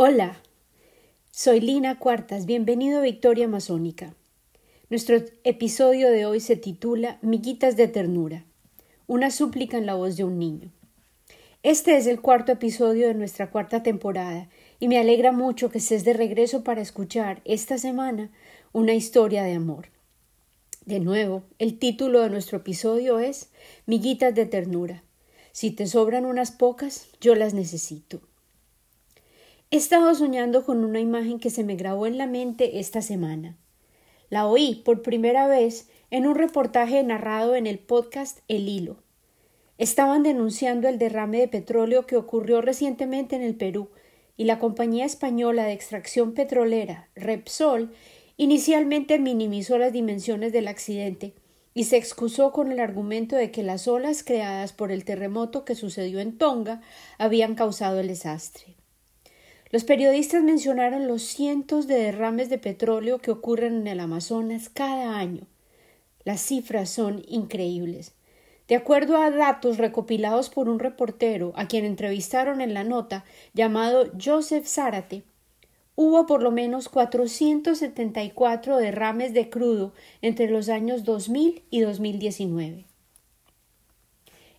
Hola, 0.00 0.40
soy 1.32 1.58
Lina 1.58 1.98
Cuartas, 1.98 2.46
bienvenido 2.46 3.00
a 3.00 3.02
Victoria 3.02 3.46
Amazónica. 3.46 4.14
Nuestro 4.90 5.16
episodio 5.42 6.12
de 6.12 6.24
hoy 6.24 6.38
se 6.38 6.54
titula 6.54 7.18
Miguitas 7.20 7.76
de 7.76 7.88
Ternura, 7.88 8.44
una 9.08 9.32
súplica 9.32 9.76
en 9.76 9.86
la 9.86 9.94
voz 9.94 10.16
de 10.16 10.22
un 10.22 10.38
niño. 10.38 10.70
Este 11.64 11.96
es 11.96 12.06
el 12.06 12.20
cuarto 12.20 12.52
episodio 12.52 13.08
de 13.08 13.14
nuestra 13.14 13.50
cuarta 13.50 13.82
temporada 13.82 14.48
y 14.78 14.86
me 14.86 14.98
alegra 14.98 15.32
mucho 15.32 15.68
que 15.68 15.78
estés 15.78 16.04
de 16.04 16.12
regreso 16.12 16.62
para 16.62 16.80
escuchar 16.80 17.42
esta 17.44 17.76
semana 17.76 18.30
una 18.72 18.94
historia 18.94 19.42
de 19.42 19.54
amor. 19.54 19.88
De 20.86 21.00
nuevo, 21.00 21.42
el 21.58 21.76
título 21.80 22.20
de 22.20 22.30
nuestro 22.30 22.58
episodio 22.58 23.18
es 23.18 23.50
Miguitas 23.86 24.32
de 24.36 24.46
Ternura. 24.46 25.02
Si 25.50 25.72
te 25.72 25.88
sobran 25.88 26.24
unas 26.24 26.52
pocas, 26.52 27.08
yo 27.20 27.34
las 27.34 27.52
necesito. 27.52 28.20
He 29.70 29.76
estado 29.76 30.14
soñando 30.14 30.64
con 30.64 30.82
una 30.82 30.98
imagen 30.98 31.38
que 31.38 31.50
se 31.50 31.62
me 31.62 31.76
grabó 31.76 32.06
en 32.06 32.16
la 32.16 32.26
mente 32.26 32.80
esta 32.80 33.02
semana. 33.02 33.58
La 34.30 34.46
oí 34.46 34.76
por 34.82 35.02
primera 35.02 35.46
vez 35.46 35.90
en 36.10 36.26
un 36.26 36.36
reportaje 36.36 37.02
narrado 37.02 37.54
en 37.54 37.66
el 37.66 37.78
podcast 37.78 38.38
El 38.48 38.66
Hilo. 38.66 38.96
Estaban 39.76 40.22
denunciando 40.22 40.88
el 40.88 40.98
derrame 40.98 41.40
de 41.40 41.48
petróleo 41.48 42.06
que 42.06 42.16
ocurrió 42.16 42.62
recientemente 42.62 43.36
en 43.36 43.42
el 43.42 43.56
Perú 43.56 43.90
y 44.38 44.44
la 44.44 44.58
compañía 44.58 45.04
española 45.04 45.64
de 45.64 45.74
extracción 45.74 46.32
petrolera, 46.32 47.10
Repsol, 47.14 47.92
inicialmente 48.38 49.18
minimizó 49.18 49.76
las 49.76 49.92
dimensiones 49.92 50.50
del 50.50 50.66
accidente 50.66 51.34
y 51.74 51.84
se 51.84 51.98
excusó 51.98 52.52
con 52.52 52.72
el 52.72 52.80
argumento 52.80 53.36
de 53.36 53.50
que 53.50 53.62
las 53.62 53.86
olas 53.86 54.22
creadas 54.22 54.72
por 54.72 54.90
el 54.92 55.04
terremoto 55.04 55.66
que 55.66 55.74
sucedió 55.74 56.20
en 56.20 56.38
Tonga 56.38 56.80
habían 57.18 57.54
causado 57.54 58.00
el 58.00 58.08
desastre. 58.08 58.77
Los 59.70 59.84
periodistas 59.84 60.42
mencionaron 60.42 61.06
los 61.06 61.22
cientos 61.22 61.86
de 61.86 61.96
derrames 61.96 62.48
de 62.48 62.58
petróleo 62.58 63.18
que 63.18 63.30
ocurren 63.30 63.76
en 63.76 63.86
el 63.86 64.00
Amazonas 64.00 64.70
cada 64.70 65.18
año. 65.18 65.42
Las 66.24 66.40
cifras 66.40 66.88
son 66.88 67.22
increíbles. 67.28 68.14
De 68.66 68.76
acuerdo 68.76 69.16
a 69.18 69.30
datos 69.30 69.76
recopilados 69.78 70.48
por 70.50 70.68
un 70.68 70.78
reportero 70.78 71.52
a 71.56 71.68
quien 71.68 71.84
entrevistaron 71.84 72.60
en 72.60 72.74
la 72.74 72.84
nota 72.84 73.24
llamado 73.52 74.10
Joseph 74.22 74.66
Zárate, 74.66 75.22
hubo 75.96 76.26
por 76.26 76.42
lo 76.42 76.50
menos 76.50 76.88
474 76.88 78.76
derrames 78.78 79.34
de 79.34 79.50
crudo 79.50 79.92
entre 80.22 80.50
los 80.50 80.68
años 80.68 81.04
2000 81.04 81.62
y 81.70 81.80
2019. 81.80 82.84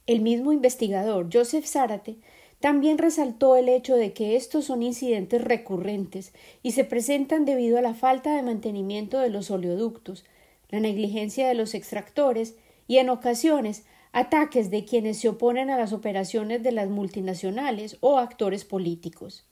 El 0.06 0.22
mismo 0.22 0.54
investigador, 0.54 1.30
Joseph 1.32 1.66
Zárate, 1.66 2.18
también 2.60 2.98
resaltó 2.98 3.56
el 3.56 3.70
hecho 3.70 3.96
de 3.96 4.12
que 4.14 4.36
estos 4.36 4.66
son 4.66 4.84
incidentes 4.84 5.42
recurrentes 5.42 6.34
y 6.62 6.72
se 6.72 6.84
presentan 6.84 7.46
debido 7.46 7.78
a 7.78 7.82
la 7.82 7.94
falta 7.94 8.36
de 8.36 8.44
mantenimiento 8.44 9.20
de 9.20 9.30
los 9.30 9.50
oleoductos, 9.50 10.26
la 10.70 10.80
negligencia 10.80 11.48
de 11.48 11.54
los 11.54 11.74
extractores 11.74 12.56
y 12.88 12.98
en 12.98 13.10
ocasiones 13.10 13.86
ataques 14.12 14.70
de 14.72 14.84
quienes 14.84 15.20
se 15.20 15.30
oponen 15.30 15.70
a 15.70 15.78
las 15.78 15.94
operaciones 15.94 16.62
de 16.64 16.72
las 16.72 16.90
multinacionales 16.90 17.98
o 18.02 18.18
actores 18.18 18.66
políticos. 18.66 19.46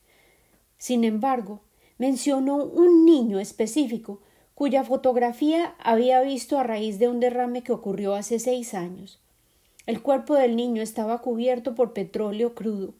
Sin 0.78 1.04
embargo, 1.04 1.62
mencionó 1.98 2.58
un 2.58 3.06
niño 3.06 3.40
específico 3.40 4.22
cuya 4.54 4.84
fotografía 4.84 5.76
había 5.80 6.22
visto 6.22 6.58
a 6.58 6.64
raíz 6.64 7.00
de 7.00 7.08
un 7.08 7.20
derrame 7.20 7.64
que 7.64 7.72
ocurrió 7.72 8.16
hace 8.16 8.40
seis 8.40 8.74
años. 8.74 9.20
El 9.88 10.02
cuerpo 10.02 10.36
del 10.36 10.58
niño 10.58 10.82
estaba 10.82 11.22
cubierto 11.22 11.74
por 11.74 11.94
petróleo 11.94 12.54
crudo. 12.54 12.94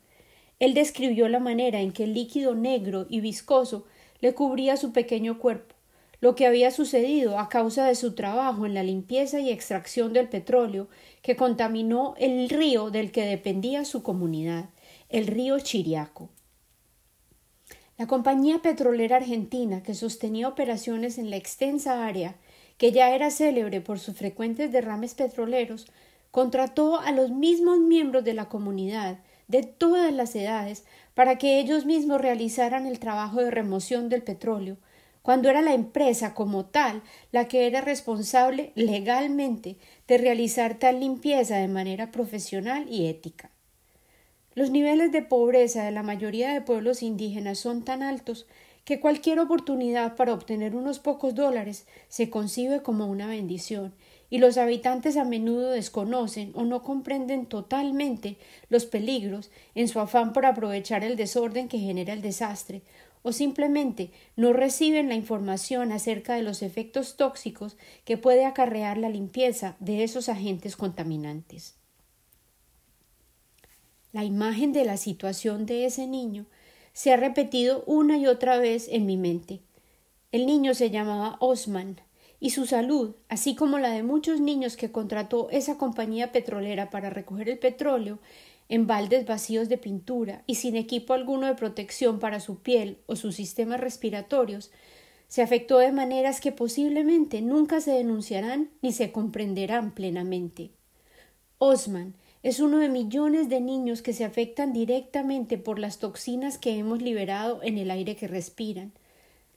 Él 0.58 0.74
describió 0.74 1.28
la 1.28 1.40
manera 1.40 1.82
en 1.82 1.92
que 1.92 2.06
el 2.06 2.14
líquido 2.14 2.56
negro 2.56 3.06
y 3.10 3.20
viscoso 3.20 3.86
le 4.22 4.34
cubría 4.34 4.78
su 4.78 4.94
pequeño 4.94 5.38
cuerpo, 5.38 5.76
lo 6.22 6.34
que 6.34 6.48
había 6.48 6.72
sucedido 6.72 7.38
a 7.40 7.50
causa 7.50 7.86
de 7.86 7.94
su 7.94 8.16
trabajo 8.16 8.66
en 8.66 8.74
la 8.74 8.84
limpieza 8.84 9.42
y 9.42 9.52
extracción 9.52 10.14
del 10.14 10.30
petróleo 10.30 10.88
que 11.22 11.36
contaminó 11.36 12.16
el 12.18 12.48
río 12.50 12.90
del 12.90 13.12
que 13.12 13.26
dependía 13.26 13.84
su 13.84 14.02
comunidad, 14.02 14.70
el 15.10 15.28
río 15.28 15.60
Chiriaco. 15.60 16.30
La 17.98 18.08
compañía 18.08 18.60
petrolera 18.62 19.18
argentina, 19.18 19.84
que 19.84 19.94
sostenía 19.94 20.48
operaciones 20.48 21.18
en 21.18 21.32
la 21.32 21.36
extensa 21.36 22.08
área, 22.08 22.36
que 22.78 22.92
ya 22.92 23.14
era 23.14 23.30
célebre 23.30 23.82
por 23.82 24.00
sus 24.00 24.16
frecuentes 24.16 24.72
derrames 24.72 25.16
petroleros, 25.16 25.88
contrató 26.32 27.00
a 27.00 27.12
los 27.12 27.32
mismos 27.32 27.80
miembros 27.80 28.24
de 28.24 28.34
la 28.34 28.50
comunidad 28.50 29.20
de 29.48 29.64
todas 29.64 30.14
las 30.14 30.36
edades 30.36 30.86
para 31.14 31.38
que 31.38 31.60
ellos 31.60 31.86
mismos 31.86 32.22
realizaran 32.22 32.86
el 32.86 33.00
trabajo 33.00 33.42
de 33.42 33.52
remoción 33.52 34.10
del 34.10 34.24
petróleo, 34.24 34.78
cuando 35.22 35.50
era 35.50 35.62
la 35.62 35.74
empresa 35.74 36.34
como 36.34 36.66
tal 36.66 37.02
la 37.32 37.48
que 37.48 37.68
era 37.68 37.82
responsable 37.82 38.72
legalmente 38.76 39.78
de 40.08 40.18
realizar 40.18 40.80
tal 40.80 41.00
limpieza 41.00 41.58
de 41.58 41.68
manera 41.68 42.12
profesional 42.12 42.86
y 42.90 43.08
ética. 43.08 43.52
Los 44.56 44.72
niveles 44.72 45.12
de 45.12 45.22
pobreza 45.22 45.84
de 45.84 45.92
la 45.92 46.02
mayoría 46.02 46.54
de 46.54 46.62
pueblos 46.62 47.04
indígenas 47.04 47.60
son 47.60 47.84
tan 47.84 48.04
altos 48.04 48.48
que 48.86 49.02
cualquier 49.02 49.40
oportunidad 49.40 50.16
para 50.16 50.34
obtener 50.34 50.76
unos 50.76 51.00
pocos 51.00 51.36
dólares 51.36 51.86
se 52.08 52.30
concibe 52.30 52.82
como 52.82 53.06
una 53.06 53.28
bendición 53.28 53.94
y 54.30 54.40
los 54.40 54.58
habitantes 54.58 55.18
a 55.18 55.24
menudo 55.24 55.72
desconocen 55.72 56.52
o 56.56 56.64
no 56.64 56.84
comprenden 56.84 57.46
totalmente 57.46 58.38
los 58.70 58.86
peligros 58.86 59.52
en 59.76 59.88
su 59.88 60.00
afán 60.00 60.34
por 60.34 60.46
aprovechar 60.46 61.04
el 61.04 61.16
desorden 61.16 61.68
que 61.68 61.80
genera 61.80 62.14
el 62.14 62.22
desastre, 62.22 62.82
o 63.24 63.32
simplemente 63.32 64.12
no 64.36 64.54
reciben 64.54 65.10
la 65.10 65.16
información 65.16 65.92
acerca 65.92 66.36
de 66.36 66.44
los 66.44 66.62
efectos 66.62 67.18
tóxicos 67.18 67.76
que 68.06 68.18
puede 68.18 68.46
acarrear 68.46 68.98
la 68.98 69.10
limpieza 69.10 69.76
de 69.80 70.04
esos 70.04 70.30
agentes 70.30 70.76
contaminantes. 70.76 71.76
La 74.14 74.24
imagen 74.24 74.72
de 74.72 74.86
la 74.86 74.98
situación 74.98 75.66
de 75.66 75.86
ese 75.86 76.08
niño 76.08 76.46
se 76.94 77.14
ha 77.14 77.18
repetido 77.18 77.84
una 77.86 78.18
y 78.18 78.28
otra 78.28 78.58
vez 78.58 78.88
en 78.90 79.06
mi 79.06 79.18
mente. 79.18 79.60
El 80.32 80.46
niño 80.46 80.74
se 80.74 80.90
llamaba 80.90 81.38
Osman, 81.40 82.02
y 82.40 82.52
su 82.52 82.66
salud, 82.66 83.16
así 83.30 83.56
como 83.56 83.80
la 83.80 83.90
de 83.92 84.04
muchos 84.04 84.40
niños 84.40 84.78
que 84.78 84.92
contrató 84.92 85.50
esa 85.50 85.78
compañía 85.78 86.32
petrolera 86.32 86.90
para 86.90 87.10
recoger 87.10 87.50
el 87.50 87.58
petróleo, 87.58 88.20
en 88.70 88.86
baldes 88.86 89.26
vacíos 89.26 89.70
de 89.70 89.78
pintura 89.78 90.44
y 90.46 90.56
sin 90.56 90.76
equipo 90.76 91.14
alguno 91.14 91.48
de 91.48 91.56
protección 91.56 92.20
para 92.20 92.40
su 92.40 92.60
piel 92.60 92.98
o 93.06 93.16
sus 93.16 93.36
sistemas 93.36 93.80
respiratorios, 93.80 94.72
se 95.28 95.42
afectó 95.42 95.80
de 95.80 95.92
maneras 95.92 96.42
que 96.42 96.52
posiblemente 96.52 97.42
nunca 97.42 97.82
se 97.82 97.92
denunciarán 97.92 98.70
ni 98.82 98.92
se 98.94 99.12
comprenderán 99.12 99.92
plenamente. 99.92 100.72
Osman 101.58 102.14
es 102.44 102.60
uno 102.60 102.78
de 102.80 102.88
millones 102.88 103.50
de 103.50 103.60
niños 103.60 104.02
que 104.02 104.14
se 104.14 104.24
afectan 104.24 104.72
directamente 104.72 105.58
por 105.58 105.80
las 105.80 105.98
toxinas 105.98 106.58
que 106.58 106.78
hemos 106.78 107.02
liberado 107.02 107.62
en 107.64 107.78
el 107.78 107.92
aire 107.92 108.16
que 108.16 108.28
respiran, 108.28 108.94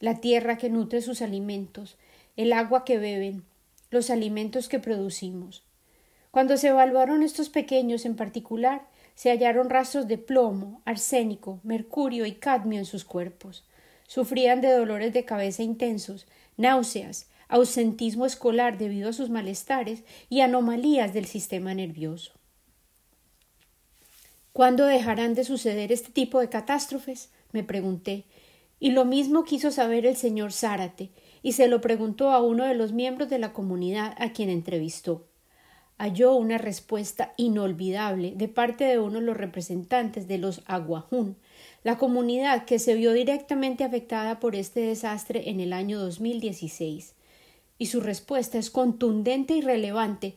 la 0.00 0.20
tierra 0.20 0.56
que 0.56 0.70
nutre 0.70 1.02
sus 1.02 1.20
alimentos, 1.20 1.98
el 2.40 2.54
agua 2.54 2.86
que 2.86 2.96
beben, 2.96 3.44
los 3.90 4.08
alimentos 4.08 4.70
que 4.70 4.78
producimos. 4.78 5.62
Cuando 6.30 6.56
se 6.56 6.68
evaluaron 6.68 7.22
estos 7.22 7.50
pequeños 7.50 8.06
en 8.06 8.16
particular, 8.16 8.88
se 9.14 9.28
hallaron 9.28 9.68
rastros 9.68 10.08
de 10.08 10.16
plomo, 10.16 10.80
arsénico, 10.86 11.60
mercurio 11.64 12.24
y 12.24 12.32
cadmio 12.32 12.78
en 12.78 12.86
sus 12.86 13.04
cuerpos. 13.04 13.64
Sufrían 14.06 14.62
de 14.62 14.72
dolores 14.72 15.12
de 15.12 15.26
cabeza 15.26 15.62
intensos, 15.62 16.26
náuseas, 16.56 17.28
ausentismo 17.48 18.24
escolar 18.24 18.78
debido 18.78 19.10
a 19.10 19.12
sus 19.12 19.28
malestares 19.28 20.02
y 20.30 20.40
anomalías 20.40 21.12
del 21.12 21.26
sistema 21.26 21.74
nervioso. 21.74 22.32
¿Cuándo 24.54 24.86
dejarán 24.86 25.34
de 25.34 25.44
suceder 25.44 25.92
este 25.92 26.10
tipo 26.10 26.40
de 26.40 26.48
catástrofes? 26.48 27.28
me 27.52 27.64
pregunté, 27.64 28.24
y 28.78 28.92
lo 28.92 29.04
mismo 29.04 29.44
quiso 29.44 29.70
saber 29.70 30.06
el 30.06 30.16
señor 30.16 30.52
Zárate, 30.52 31.10
y 31.42 31.52
se 31.52 31.68
lo 31.68 31.80
preguntó 31.80 32.30
a 32.30 32.42
uno 32.42 32.64
de 32.64 32.74
los 32.74 32.92
miembros 32.92 33.30
de 33.30 33.38
la 33.38 33.52
comunidad 33.52 34.14
a 34.18 34.32
quien 34.32 34.50
entrevistó. 34.50 35.26
Halló 35.98 36.34
una 36.34 36.58
respuesta 36.58 37.34
inolvidable 37.36 38.32
de 38.34 38.48
parte 38.48 38.84
de 38.84 38.98
uno 38.98 39.20
de 39.20 39.26
los 39.26 39.36
representantes 39.36 40.26
de 40.28 40.38
los 40.38 40.62
Aguajún, 40.66 41.36
la 41.82 41.98
comunidad 41.98 42.64
que 42.64 42.78
se 42.78 42.94
vio 42.94 43.12
directamente 43.12 43.84
afectada 43.84 44.40
por 44.40 44.56
este 44.56 44.80
desastre 44.80 45.50
en 45.50 45.60
el 45.60 45.72
año 45.72 45.98
2016. 46.00 47.14
Y 47.78 47.86
su 47.86 48.00
respuesta 48.00 48.58
es 48.58 48.70
contundente 48.70 49.54
y 49.54 49.60
relevante, 49.60 50.36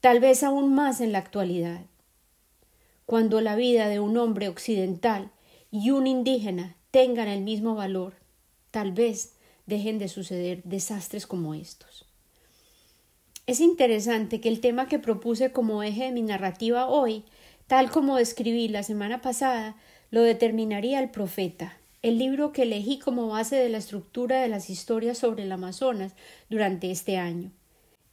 tal 0.00 0.20
vez 0.20 0.42
aún 0.42 0.74
más 0.74 1.00
en 1.00 1.12
la 1.12 1.18
actualidad. 1.18 1.86
Cuando 3.06 3.40
la 3.40 3.54
vida 3.54 3.88
de 3.88 4.00
un 4.00 4.16
hombre 4.16 4.48
occidental 4.48 5.30
y 5.70 5.90
un 5.90 6.06
indígena 6.06 6.76
tengan 6.90 7.28
el 7.28 7.42
mismo 7.42 7.74
valor, 7.74 8.14
tal 8.70 8.92
vez 8.92 9.34
dejen 9.66 9.98
de 9.98 10.08
suceder 10.08 10.62
desastres 10.64 11.26
como 11.26 11.54
estos. 11.54 12.06
Es 13.46 13.60
interesante 13.60 14.40
que 14.40 14.48
el 14.48 14.60
tema 14.60 14.88
que 14.88 14.98
propuse 14.98 15.52
como 15.52 15.82
eje 15.82 16.04
de 16.04 16.12
mi 16.12 16.22
narrativa 16.22 16.86
hoy, 16.86 17.24
tal 17.66 17.90
como 17.90 18.16
describí 18.16 18.68
la 18.68 18.82
semana 18.82 19.20
pasada, 19.20 19.76
lo 20.10 20.22
determinaría 20.22 21.00
el 21.00 21.10
profeta, 21.10 21.76
el 22.02 22.18
libro 22.18 22.52
que 22.52 22.62
elegí 22.62 22.98
como 22.98 23.28
base 23.28 23.56
de 23.56 23.68
la 23.68 23.78
estructura 23.78 24.40
de 24.40 24.48
las 24.48 24.70
historias 24.70 25.18
sobre 25.18 25.42
el 25.42 25.52
Amazonas 25.52 26.14
durante 26.48 26.90
este 26.90 27.16
año. 27.16 27.50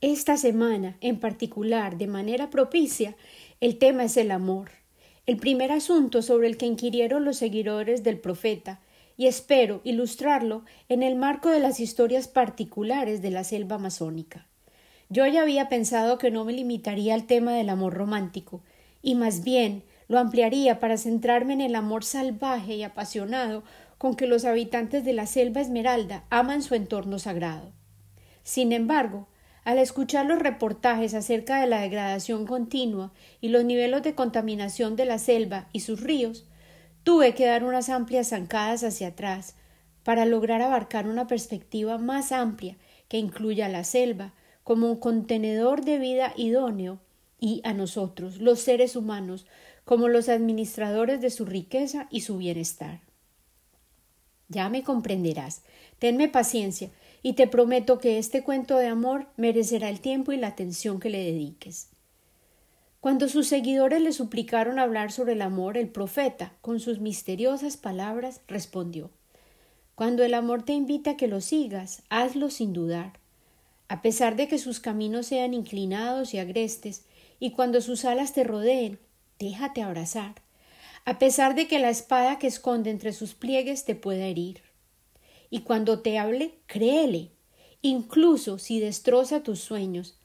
Esta 0.02 0.36
semana, 0.36 0.98
en 1.00 1.20
particular, 1.20 1.98
de 1.98 2.08
manera 2.08 2.50
propicia, 2.50 3.16
el 3.60 3.78
tema 3.78 4.06
es 4.06 4.18
el 4.18 4.32
amor, 4.32 4.72
el 5.28 5.38
primer 5.38 5.72
asunto 5.72 6.22
sobre 6.22 6.48
el 6.48 6.58
que 6.58 6.66
inquirieron 6.66 7.24
los 7.24 7.38
seguidores 7.38 8.04
del 8.04 8.20
profeta, 8.20 8.82
y 9.22 9.28
espero 9.28 9.82
ilustrarlo 9.84 10.66
en 10.90 11.04
el 11.04 11.16
marco 11.16 11.50
de 11.50 11.60
las 11.60 11.80
historias 11.80 12.28
particulares 12.28 13.22
de 13.22 13.30
la 13.30 13.44
selva 13.44 13.76
amazónica. 13.76 14.48
Yo 15.10 15.28
ya 15.28 15.44
había 15.44 15.70
pensado 15.70 16.18
que 16.18 16.32
no 16.32 16.44
me 16.44 16.54
limitaría 16.54 17.14
al 17.14 17.28
tema 17.28 17.54
del 17.54 17.70
amor 17.70 17.94
romántico, 17.94 18.64
y 19.04 19.14
más 19.14 19.44
bien 19.44 19.84
lo 20.08 20.18
ampliaría 20.18 20.80
para 20.80 20.98
centrarme 20.98 21.54
en 21.54 21.62
el 21.62 21.76
amor 21.76 22.04
salvaje 22.04 22.74
y 22.74 22.82
apasionado 22.82 23.62
con 24.00 24.16
que 24.16 24.26
los 24.26 24.44
habitantes 24.44 25.06
de 25.06 25.14
la 25.14 25.28
selva 25.28 25.62
esmeralda 25.62 26.24
aman 26.32 26.64
su 26.64 26.74
entorno 26.74 27.20
sagrado. 27.20 27.74
Sin 28.42 28.72
embargo, 28.72 29.28
al 29.64 29.78
escuchar 29.78 30.26
los 30.26 30.40
reportajes 30.40 31.14
acerca 31.14 31.62
de 31.62 31.68
la 31.68 31.82
degradación 31.82 32.48
continua 32.48 33.14
y 33.40 33.50
los 33.50 33.66
niveles 33.66 34.02
de 34.02 34.16
contaminación 34.16 34.96
de 34.96 35.06
la 35.06 35.20
selva 35.20 35.68
y 35.74 35.82
sus 35.82 36.02
ríos, 36.02 36.48
tuve 37.04 37.34
que 37.34 37.46
dar 37.46 37.64
unas 37.64 37.90
amplias 37.90 38.30
zancadas 38.30 38.84
hacia 38.84 39.10
atrás 39.10 39.56
para 40.04 40.26
lograr 40.26 40.62
abarcar 40.62 41.08
una 41.08 41.28
perspectiva 41.28 41.98
más 41.98 42.32
amplia 42.32 42.78
que 43.08 43.18
incluya 43.18 43.70
la 43.70 43.84
selva 43.84 44.34
como 44.64 44.88
un 44.88 44.98
contenedor 44.98 45.84
de 45.84 46.00
vida 46.00 46.34
idóneo 46.38 47.00
y 47.40 47.62
a 47.64 47.74
nosotros, 47.74 48.40
los 48.40 48.60
seres 48.60 48.96
humanos, 48.96 49.48
como 49.84 50.08
los 50.08 50.30
administradores 50.30 51.22
de 51.22 51.30
su 51.30 51.46
riqueza 51.46 52.08
y 52.12 52.22
su 52.22 52.38
bienestar. 52.38 53.02
Ya 54.48 54.70
me 54.70 54.84
comprenderás. 54.84 55.64
Tenme 55.98 56.28
paciencia 56.28 56.92
y 57.24 57.34
te 57.34 57.48
prometo 57.48 58.00
que 58.00 58.18
este 58.18 58.44
cuento 58.44 58.78
de 58.78 58.88
amor 58.88 59.28
merecerá 59.38 59.90
el 59.90 60.02
tiempo 60.02 60.32
y 60.32 60.38
la 60.38 60.48
atención 60.48 61.00
que 61.00 61.10
le 61.10 61.24
dediques. 61.24 61.91
Cuando 63.02 63.28
sus 63.28 63.48
seguidores 63.48 64.02
le 64.02 64.14
suplicaron 64.14 64.80
hablar 64.80 65.12
sobre 65.12 65.34
el 65.34 65.42
amor, 65.42 65.76
el 65.78 65.90
profeta, 65.90 66.54
con 66.62 66.80
sus 66.80 67.00
misteriosas 67.00 67.76
palabras, 67.76 68.40
respondió 68.48 69.12
Cuando 69.96 70.24
el 70.24 70.34
amor 70.34 70.64
te 70.64 70.72
invita 70.72 71.12
a 71.12 71.18
que 71.18 71.28
lo 71.28 71.42
sigas, 71.42 72.04
hazlo 72.10 72.50
sin 72.50 72.72
dudar. 72.72 73.20
A 73.90 74.02
pesar 74.02 74.38
de 74.38 74.48
que 74.48 74.58
sus 74.58 74.80
caminos 74.80 75.26
sean 75.26 75.54
inclinados 75.54 76.34
y 76.34 76.40
agrestes, 76.40 77.04
y 77.42 77.52
cuando 77.52 77.82
sus 77.82 78.06
alas 78.06 78.32
te 78.32 78.46
rodeen, 78.46 79.00
déjate 79.38 79.82
abrazar, 79.82 80.36
a 81.04 81.20
pesar 81.20 81.56
de 81.56 81.68
que 81.68 81.80
la 81.80 81.90
espada 81.90 82.40
que 82.40 82.48
esconde 82.48 82.90
entre 82.90 83.12
sus 83.12 83.34
pliegues 83.34 83.84
te 83.84 83.96
pueda 83.96 84.24
herir 84.24 84.62
y 85.52 85.60
cuando 85.60 86.00
te 86.00 86.18
hable, 86.18 86.56
créele, 86.66 87.30
incluso 87.82 88.58
si 88.58 88.80
destroza 88.80 89.44
tus 89.44 89.60
sueños, 89.60 90.18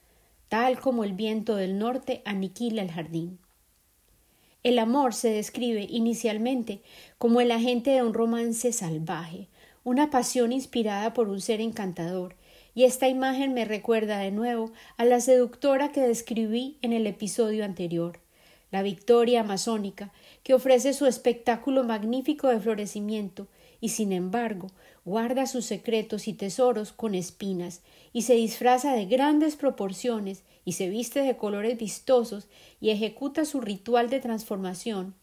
tal 0.48 0.80
como 0.80 1.04
el 1.04 1.12
viento 1.12 1.56
del 1.56 1.78
norte 1.78 2.22
aniquila 2.24 2.82
el 2.82 2.90
jardín. 2.90 3.38
El 4.62 4.78
amor 4.78 5.14
se 5.14 5.30
describe 5.30 5.86
inicialmente 5.88 6.82
como 7.18 7.40
el 7.40 7.50
agente 7.52 7.90
de 7.90 8.02
un 8.02 8.14
romance 8.14 8.72
salvaje, 8.72 9.48
una 9.84 10.10
pasión 10.10 10.52
inspirada 10.52 11.12
por 11.12 11.28
un 11.28 11.40
ser 11.40 11.60
encantador, 11.60 12.34
y 12.74 12.84
esta 12.84 13.08
imagen 13.08 13.54
me 13.54 13.64
recuerda 13.64 14.18
de 14.18 14.32
nuevo 14.32 14.72
a 14.96 15.04
la 15.04 15.20
seductora 15.20 15.92
que 15.92 16.00
describí 16.00 16.78
en 16.82 16.92
el 16.92 17.06
episodio 17.06 17.64
anterior, 17.64 18.20
la 18.70 18.82
victoria 18.82 19.40
amazónica, 19.40 20.12
que 20.42 20.54
ofrece 20.54 20.92
su 20.92 21.06
espectáculo 21.06 21.84
magnífico 21.84 22.48
de 22.48 22.60
florecimiento, 22.60 23.46
y 23.86 23.88
sin 23.88 24.10
embargo 24.10 24.66
guarda 25.04 25.46
sus 25.46 25.64
secretos 25.64 26.26
y 26.26 26.32
tesoros 26.32 26.90
con 26.90 27.14
espinas, 27.14 27.82
y 28.12 28.22
se 28.22 28.34
disfraza 28.34 28.92
de 28.94 29.06
grandes 29.06 29.54
proporciones, 29.54 30.42
y 30.64 30.72
se 30.72 30.88
viste 30.88 31.20
de 31.20 31.36
colores 31.36 31.78
vistosos, 31.78 32.48
y 32.80 32.90
ejecuta 32.90 33.44
su 33.44 33.60
ritual 33.60 34.10
de 34.10 34.18
transformación, 34.18 35.14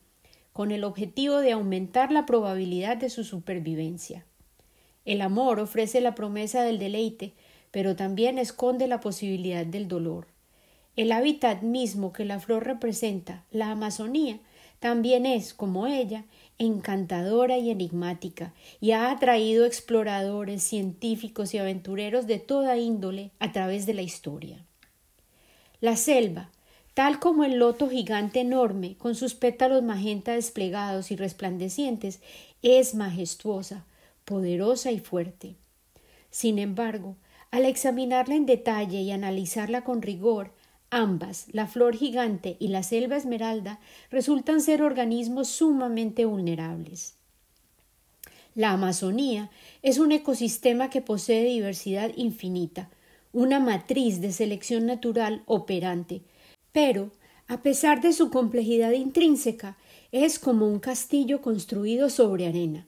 con 0.54 0.72
el 0.72 0.86
objetivo 0.86 1.40
de 1.40 1.52
aumentar 1.52 2.10
la 2.14 2.26
probabilidad 2.26 2.96
de 2.96 3.10
su 3.10 3.26
supervivencia. 3.26 4.26
El 5.04 5.20
amor 5.20 5.60
ofrece 5.60 6.00
la 6.00 6.16
promesa 6.16 6.64
del 6.64 6.80
deleite, 6.80 7.34
pero 7.70 7.98
también 7.98 8.38
esconde 8.38 8.88
la 8.88 9.02
posibilidad 9.02 9.66
del 9.66 9.90
dolor. 9.90 10.28
El 10.96 11.12
hábitat 11.12 11.64
mismo 11.64 12.14
que 12.14 12.24
la 12.24 12.40
flor 12.40 12.66
representa, 12.66 13.44
la 13.52 13.72
Amazonía, 13.72 14.40
también 14.84 15.26
es, 15.26 15.54
como 15.54 15.88
ella, 15.88 16.26
encantadora 16.66 17.58
y 17.58 17.70
enigmática, 17.70 18.54
y 18.80 18.92
ha 18.92 19.12
atraído 19.12 19.66
exploradores, 19.66 20.64
científicos 20.64 21.54
y 21.54 21.58
aventureros 21.58 22.28
de 22.28 22.40
toda 22.40 22.78
índole 22.78 23.32
a 23.40 23.52
través 23.52 23.86
de 23.86 23.94
la 23.94 24.02
historia. 24.02 24.66
La 25.82 25.98
selva, 25.98 26.50
tal 26.94 27.20
como 27.20 27.44
el 27.44 27.56
loto 27.56 27.90
gigante 27.90 28.40
enorme, 28.40 28.96
con 28.98 29.16
sus 29.16 29.34
pétalos 29.34 29.84
magenta 29.84 30.34
desplegados 30.34 31.12
y 31.12 31.16
resplandecientes, 31.16 32.22
es 32.62 32.96
majestuosa, 32.96 33.86
poderosa 34.26 34.92
y 34.92 35.00
fuerte. 35.00 35.56
Sin 36.30 36.60
embargo, 36.60 37.18
al 37.52 37.66
examinarla 37.66 38.36
en 38.36 38.46
detalle 38.46 39.02
y 39.02 39.12
analizarla 39.12 39.84
con 39.84 40.02
rigor, 40.02 40.52
Ambas, 40.96 41.48
la 41.52 41.66
flor 41.66 41.96
gigante 41.96 42.56
y 42.60 42.68
la 42.68 42.84
selva 42.84 43.16
esmeralda, 43.18 43.80
resultan 44.12 44.62
ser 44.62 44.84
organismos 44.84 45.48
sumamente 45.48 46.24
vulnerables. 46.26 47.16
La 48.54 48.74
Amazonía 48.74 49.50
es 49.82 49.98
un 49.98 50.12
ecosistema 50.12 50.92
que 50.92 51.02
posee 51.02 51.46
diversidad 51.46 52.12
infinita, 52.16 52.92
una 53.32 53.60
matriz 53.60 54.22
de 54.22 54.32
selección 54.32 54.86
natural 54.86 55.42
operante, 55.48 56.22
pero, 56.72 57.10
a 57.48 57.64
pesar 57.64 58.00
de 58.00 58.14
su 58.14 58.30
complejidad 58.30 58.92
intrínseca, 58.92 59.78
es 60.12 60.38
como 60.38 60.68
un 60.68 60.80
castillo 60.80 61.42
construido 61.42 62.12
sobre 62.12 62.46
arena. 62.46 62.86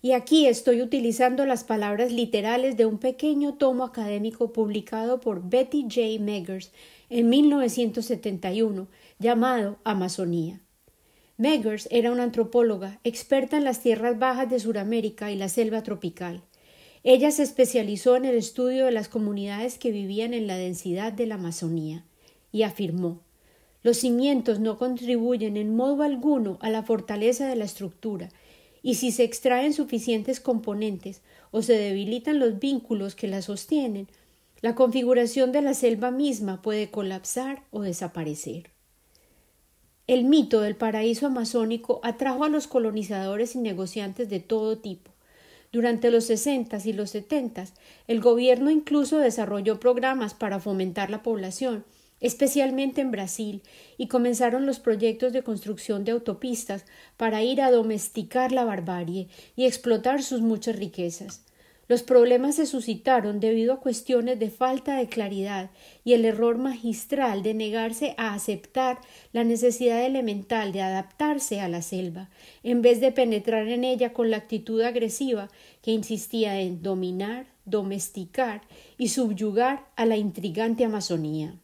Y 0.00 0.12
aquí 0.12 0.46
estoy 0.46 0.80
utilizando 0.80 1.44
las 1.44 1.64
palabras 1.64 2.12
literales 2.12 2.76
de 2.76 2.86
un 2.86 2.98
pequeño 2.98 3.54
tomo 3.54 3.84
académico 3.84 4.52
publicado 4.52 5.20
por 5.20 5.48
Betty 5.48 5.82
J. 5.82 6.22
Meggers 6.22 6.70
en 7.10 7.28
1971 7.28 8.86
llamado 9.18 9.78
Amazonía. 9.82 10.60
Meggers 11.36 11.88
era 11.90 12.12
una 12.12 12.24
antropóloga 12.24 13.00
experta 13.02 13.56
en 13.56 13.64
las 13.64 13.80
tierras 13.80 14.18
bajas 14.18 14.48
de 14.48 14.60
Sudamérica 14.60 15.32
y 15.32 15.36
la 15.36 15.48
selva 15.48 15.82
tropical. 15.82 16.42
Ella 17.02 17.30
se 17.30 17.42
especializó 17.42 18.16
en 18.16 18.24
el 18.24 18.36
estudio 18.36 18.86
de 18.86 18.92
las 18.92 19.08
comunidades 19.08 19.78
que 19.78 19.90
vivían 19.90 20.34
en 20.34 20.46
la 20.46 20.56
densidad 20.56 21.12
de 21.12 21.26
la 21.26 21.36
Amazonía 21.36 22.04
y 22.52 22.62
afirmó 22.62 23.22
los 23.82 23.98
cimientos 23.98 24.58
no 24.58 24.76
contribuyen 24.76 25.56
en 25.56 25.76
modo 25.76 26.02
alguno 26.02 26.58
a 26.60 26.68
la 26.68 26.82
fortaleza 26.82 27.46
de 27.46 27.56
la 27.56 27.64
estructura, 27.64 28.28
y 28.82 28.94
si 28.94 29.12
se 29.12 29.24
extraen 29.24 29.72
suficientes 29.72 30.40
componentes 30.40 31.22
o 31.50 31.62
se 31.62 31.74
debilitan 31.74 32.38
los 32.38 32.58
vínculos 32.58 33.14
que 33.14 33.28
la 33.28 33.42
sostienen, 33.42 34.08
la 34.60 34.74
configuración 34.74 35.52
de 35.52 35.62
la 35.62 35.74
selva 35.74 36.10
misma 36.10 36.62
puede 36.62 36.90
colapsar 36.90 37.62
o 37.70 37.82
desaparecer. 37.82 38.70
El 40.06 40.24
mito 40.24 40.62
del 40.62 40.74
paraíso 40.74 41.26
amazónico 41.26 42.00
atrajo 42.02 42.44
a 42.44 42.48
los 42.48 42.66
colonizadores 42.66 43.54
y 43.54 43.58
negociantes 43.58 44.30
de 44.30 44.40
todo 44.40 44.78
tipo. 44.78 45.12
Durante 45.70 46.10
los 46.10 46.24
sesentas 46.24 46.86
y 46.86 46.94
los 46.94 47.10
setentas, 47.10 47.74
el 48.06 48.20
gobierno 48.20 48.70
incluso 48.70 49.18
desarrolló 49.18 49.78
programas 49.78 50.32
para 50.32 50.60
fomentar 50.60 51.10
la 51.10 51.22
población, 51.22 51.84
especialmente 52.20 53.00
en 53.00 53.10
Brasil, 53.10 53.62
y 53.96 54.08
comenzaron 54.08 54.66
los 54.66 54.80
proyectos 54.80 55.32
de 55.32 55.42
construcción 55.42 56.04
de 56.04 56.12
autopistas 56.12 56.84
para 57.16 57.42
ir 57.42 57.60
a 57.60 57.70
domesticar 57.70 58.52
la 58.52 58.64
barbarie 58.64 59.28
y 59.56 59.66
explotar 59.66 60.22
sus 60.22 60.40
muchas 60.40 60.76
riquezas. 60.76 61.44
Los 61.88 62.02
problemas 62.02 62.56
se 62.56 62.66
suscitaron 62.66 63.40
debido 63.40 63.72
a 63.72 63.80
cuestiones 63.80 64.38
de 64.38 64.50
falta 64.50 64.96
de 64.96 65.08
claridad 65.08 65.70
y 66.04 66.12
el 66.12 66.26
error 66.26 66.58
magistral 66.58 67.42
de 67.42 67.54
negarse 67.54 68.14
a 68.18 68.34
aceptar 68.34 69.00
la 69.32 69.42
necesidad 69.42 70.04
elemental 70.04 70.70
de 70.72 70.82
adaptarse 70.82 71.60
a 71.60 71.68
la 71.68 71.80
selva, 71.80 72.28
en 72.62 72.82
vez 72.82 73.00
de 73.00 73.10
penetrar 73.10 73.68
en 73.68 73.84
ella 73.84 74.12
con 74.12 74.30
la 74.30 74.36
actitud 74.36 74.82
agresiva 74.82 75.48
que 75.80 75.92
insistía 75.92 76.60
en 76.60 76.82
dominar, 76.82 77.46
domesticar 77.64 78.60
y 78.98 79.08
subyugar 79.08 79.86
a 79.96 80.04
la 80.04 80.18
intrigante 80.18 80.84
Amazonía. 80.84 81.54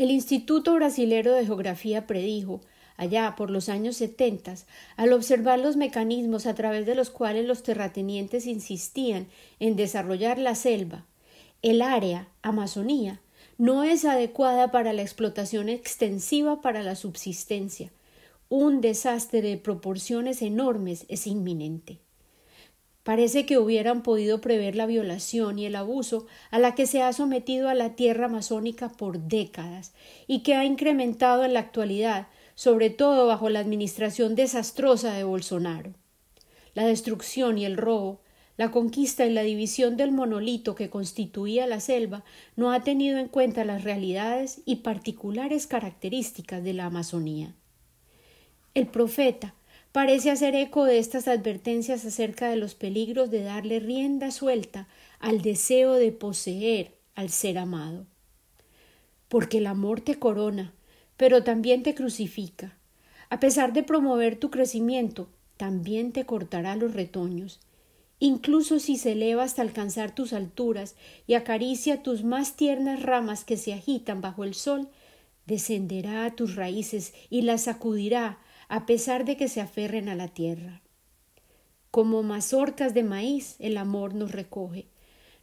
El 0.00 0.10
Instituto 0.10 0.72
Brasilero 0.72 1.34
de 1.34 1.44
Geografía 1.44 2.06
predijo 2.06 2.62
allá 2.96 3.34
por 3.36 3.50
los 3.50 3.68
años 3.68 3.98
setentas, 3.98 4.66
al 4.96 5.12
observar 5.12 5.58
los 5.58 5.76
mecanismos 5.76 6.46
a 6.46 6.54
través 6.54 6.86
de 6.86 6.94
los 6.94 7.10
cuales 7.10 7.46
los 7.46 7.62
terratenientes 7.62 8.46
insistían 8.46 9.26
en 9.58 9.76
desarrollar 9.76 10.38
la 10.38 10.54
selva, 10.54 11.04
el 11.60 11.82
área 11.82 12.28
Amazonía 12.40 13.20
no 13.58 13.84
es 13.84 14.06
adecuada 14.06 14.70
para 14.70 14.94
la 14.94 15.02
explotación 15.02 15.68
extensiva 15.68 16.62
para 16.62 16.82
la 16.82 16.96
subsistencia, 16.96 17.92
un 18.48 18.80
desastre 18.80 19.42
de 19.42 19.58
proporciones 19.58 20.40
enormes 20.40 21.04
es 21.10 21.26
inminente. 21.26 21.98
Parece 23.02 23.46
que 23.46 23.58
hubieran 23.58 24.02
podido 24.02 24.40
prever 24.40 24.76
la 24.76 24.86
violación 24.86 25.58
y 25.58 25.64
el 25.64 25.76
abuso 25.76 26.26
a 26.50 26.58
la 26.58 26.74
que 26.74 26.86
se 26.86 27.02
ha 27.02 27.12
sometido 27.12 27.68
a 27.68 27.74
la 27.74 27.94
tierra 27.96 28.26
amazónica 28.26 28.90
por 28.90 29.20
décadas 29.20 29.94
y 30.26 30.42
que 30.42 30.54
ha 30.54 30.64
incrementado 30.64 31.44
en 31.44 31.54
la 31.54 31.60
actualidad, 31.60 32.28
sobre 32.54 32.90
todo 32.90 33.26
bajo 33.26 33.48
la 33.48 33.60
administración 33.60 34.34
desastrosa 34.34 35.14
de 35.14 35.24
Bolsonaro. 35.24 35.94
La 36.74 36.84
destrucción 36.84 37.56
y 37.56 37.64
el 37.64 37.78
robo, 37.78 38.20
la 38.58 38.70
conquista 38.70 39.24
y 39.24 39.32
la 39.32 39.42
división 39.42 39.96
del 39.96 40.12
monolito 40.12 40.74
que 40.74 40.90
constituía 40.90 41.66
la 41.66 41.80
selva 41.80 42.24
no 42.56 42.70
ha 42.70 42.84
tenido 42.84 43.18
en 43.18 43.28
cuenta 43.28 43.64
las 43.64 43.82
realidades 43.82 44.60
y 44.66 44.76
particulares 44.76 45.66
características 45.66 46.62
de 46.62 46.74
la 46.74 46.84
Amazonía. 46.84 47.54
El 48.74 48.86
profeta 48.86 49.54
parece 49.92 50.30
hacer 50.30 50.54
eco 50.54 50.84
de 50.84 50.98
estas 50.98 51.28
advertencias 51.28 52.04
acerca 52.04 52.48
de 52.48 52.56
los 52.56 52.74
peligros 52.74 53.30
de 53.30 53.42
darle 53.42 53.80
rienda 53.80 54.30
suelta 54.30 54.88
al 55.18 55.42
deseo 55.42 55.94
de 55.94 56.12
poseer 56.12 56.94
al 57.14 57.30
ser 57.30 57.58
amado. 57.58 58.06
Porque 59.28 59.58
el 59.58 59.66
amor 59.66 60.00
te 60.00 60.18
corona, 60.18 60.72
pero 61.16 61.44
también 61.44 61.82
te 61.82 61.94
crucifica. 61.94 62.76
A 63.28 63.40
pesar 63.40 63.72
de 63.72 63.82
promover 63.82 64.36
tu 64.36 64.50
crecimiento, 64.50 65.28
también 65.56 66.12
te 66.12 66.24
cortará 66.24 66.74
los 66.76 66.94
retoños. 66.94 67.60
Incluso 68.18 68.78
si 68.78 68.96
se 68.96 69.12
eleva 69.12 69.44
hasta 69.44 69.62
alcanzar 69.62 70.14
tus 70.14 70.32
alturas 70.32 70.94
y 71.26 71.34
acaricia 71.34 72.02
tus 72.02 72.24
más 72.24 72.56
tiernas 72.56 73.02
ramas 73.02 73.44
que 73.44 73.56
se 73.56 73.72
agitan 73.72 74.20
bajo 74.20 74.44
el 74.44 74.54
sol, 74.54 74.88
descenderá 75.46 76.26
a 76.26 76.34
tus 76.34 76.54
raíces 76.54 77.14
y 77.28 77.42
las 77.42 77.62
sacudirá 77.62 78.38
a 78.70 78.86
pesar 78.86 79.24
de 79.24 79.36
que 79.36 79.48
se 79.48 79.60
aferren 79.60 80.08
a 80.08 80.14
la 80.14 80.28
tierra. 80.28 80.80
Como 81.90 82.22
mazorcas 82.22 82.94
de 82.94 83.02
maíz, 83.02 83.56
el 83.58 83.76
amor 83.76 84.14
nos 84.14 84.30
recoge, 84.30 84.86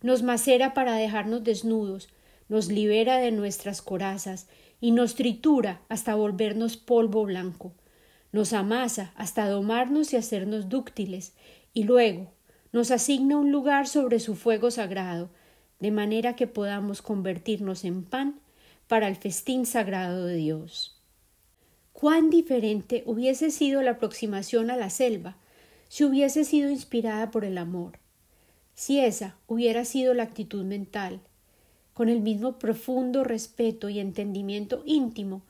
nos 0.01 0.24
macera 0.24 0.74
para 0.74 0.96
dejarnos 0.96 1.43
desnudos, 1.43 2.07
nos 2.48 2.72
libera 2.72 3.17
de 3.17 3.31
nuestras 3.34 3.81
corazas 3.81 4.48
y 4.79 4.91
nos 4.91 5.15
tritura 5.15 5.81
hasta 5.89 6.15
volvernos 6.15 6.77
polvo 6.77 7.25
blanco, 7.25 7.74
nos 8.31 8.53
amasa 8.53 9.12
hasta 9.17 9.50
domarnos 9.50 10.13
y 10.13 10.15
hacernos 10.15 10.69
dúctiles, 10.69 11.34
y 11.74 11.84
luego 11.84 12.31
nos 12.72 12.91
asigna 12.91 13.36
un 13.36 13.51
lugar 13.51 13.89
sobre 13.89 14.22
su 14.22 14.36
fuego 14.36 14.72
sagrado, 14.72 15.29
de 15.81 15.91
manera 15.91 16.38
que 16.38 16.48
podamos 16.48 17.01
convertirnos 17.01 17.84
en 17.84 18.05
pan 18.05 18.39
para 18.88 19.10
el 19.10 19.17
festín 19.17 19.65
sagrado 19.65 20.25
de 20.25 20.38
Dios 20.38 20.96
cuán 21.99 22.29
diferente 22.29 23.01
hubiese 23.07 23.49
sido 23.49 23.81
la 23.81 23.91
aproximación 23.91 24.69
a 24.69 24.77
la 24.77 24.91
selva 24.91 25.35
si 25.89 26.03
hubiese 26.03 26.43
sido 26.43 26.69
inspirada 26.69 27.31
por 27.31 27.43
el 27.43 27.57
amor, 27.57 27.97
si 28.75 28.99
esa 28.99 29.35
hubiera 29.47 29.83
sido 29.83 30.13
la 30.13 30.21
actitud 30.21 30.63
mental, 30.63 31.21
con 31.95 32.09
el 32.09 32.21
mismo 32.21 32.59
profundo 32.59 33.23
respeto 33.23 33.89
y 33.89 33.97
entendimiento 33.97 34.83
íntimo 34.85 35.41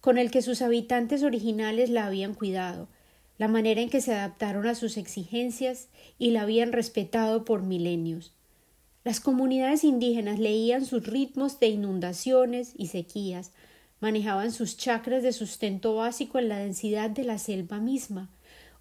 con 0.00 0.18
el 0.18 0.32
que 0.32 0.42
sus 0.42 0.60
habitantes 0.60 1.22
originales 1.22 1.88
la 1.88 2.06
habían 2.06 2.34
cuidado, 2.34 2.88
la 3.38 3.46
manera 3.46 3.80
en 3.80 3.88
que 3.88 4.00
se 4.00 4.12
adaptaron 4.12 4.66
a 4.66 4.74
sus 4.74 4.96
exigencias 4.96 5.86
y 6.18 6.32
la 6.32 6.42
habían 6.42 6.72
respetado 6.72 7.44
por 7.44 7.62
milenios. 7.62 8.32
Las 9.04 9.20
comunidades 9.20 9.84
indígenas 9.84 10.40
leían 10.40 10.84
sus 10.84 11.06
ritmos 11.06 11.60
de 11.60 11.68
inundaciones 11.68 12.72
y 12.76 12.88
sequías, 12.88 13.52
manejaban 14.02 14.50
sus 14.50 14.76
chakras 14.76 15.22
de 15.22 15.32
sustento 15.32 15.94
básico 15.94 16.40
en 16.40 16.48
la 16.48 16.58
densidad 16.58 17.08
de 17.08 17.22
la 17.22 17.38
selva 17.38 17.78
misma, 17.78 18.28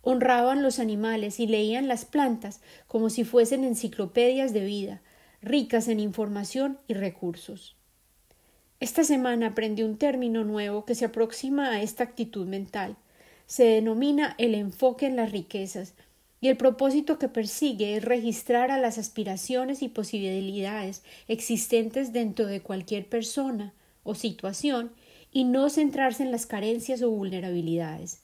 honraban 0.01 0.63
los 0.63 0.79
animales 0.79 1.39
y 1.39 1.45
leían 1.45 1.87
las 1.87 2.05
plantas 2.05 2.59
como 2.87 3.11
si 3.11 3.23
fuesen 3.23 3.63
enciclopedias 3.63 4.51
de 4.51 4.65
vida, 4.65 5.01
ricas 5.43 5.87
en 5.87 5.99
información 5.99 6.79
y 6.87 6.95
recursos. 6.95 7.75
Esta 8.79 9.03
semana 9.03 9.49
aprendí 9.49 9.83
un 9.83 9.97
término 9.97 10.43
nuevo 10.43 10.85
que 10.85 10.95
se 10.95 11.05
aproxima 11.05 11.69
a 11.69 11.83
esta 11.83 12.03
actitud 12.03 12.47
mental. 12.47 12.97
Se 13.45 13.63
denomina 13.63 14.33
el 14.39 14.55
enfoque 14.55 15.05
en 15.05 15.15
las 15.15 15.31
riquezas, 15.31 15.93
y 16.43 16.47
el 16.47 16.57
propósito 16.57 17.19
que 17.19 17.27
persigue 17.27 17.95
es 17.95 18.03
registrar 18.03 18.71
a 18.71 18.79
las 18.79 18.97
aspiraciones 18.97 19.83
y 19.83 19.89
posibilidades 19.89 21.03
existentes 21.27 22.11
dentro 22.11 22.47
de 22.47 22.61
cualquier 22.61 23.07
persona 23.07 23.75
o 24.01 24.15
situación 24.15 24.91
y 25.31 25.45
no 25.45 25.69
centrarse 25.69 26.23
en 26.23 26.31
las 26.31 26.45
carencias 26.45 27.01
o 27.01 27.09
vulnerabilidades. 27.09 28.19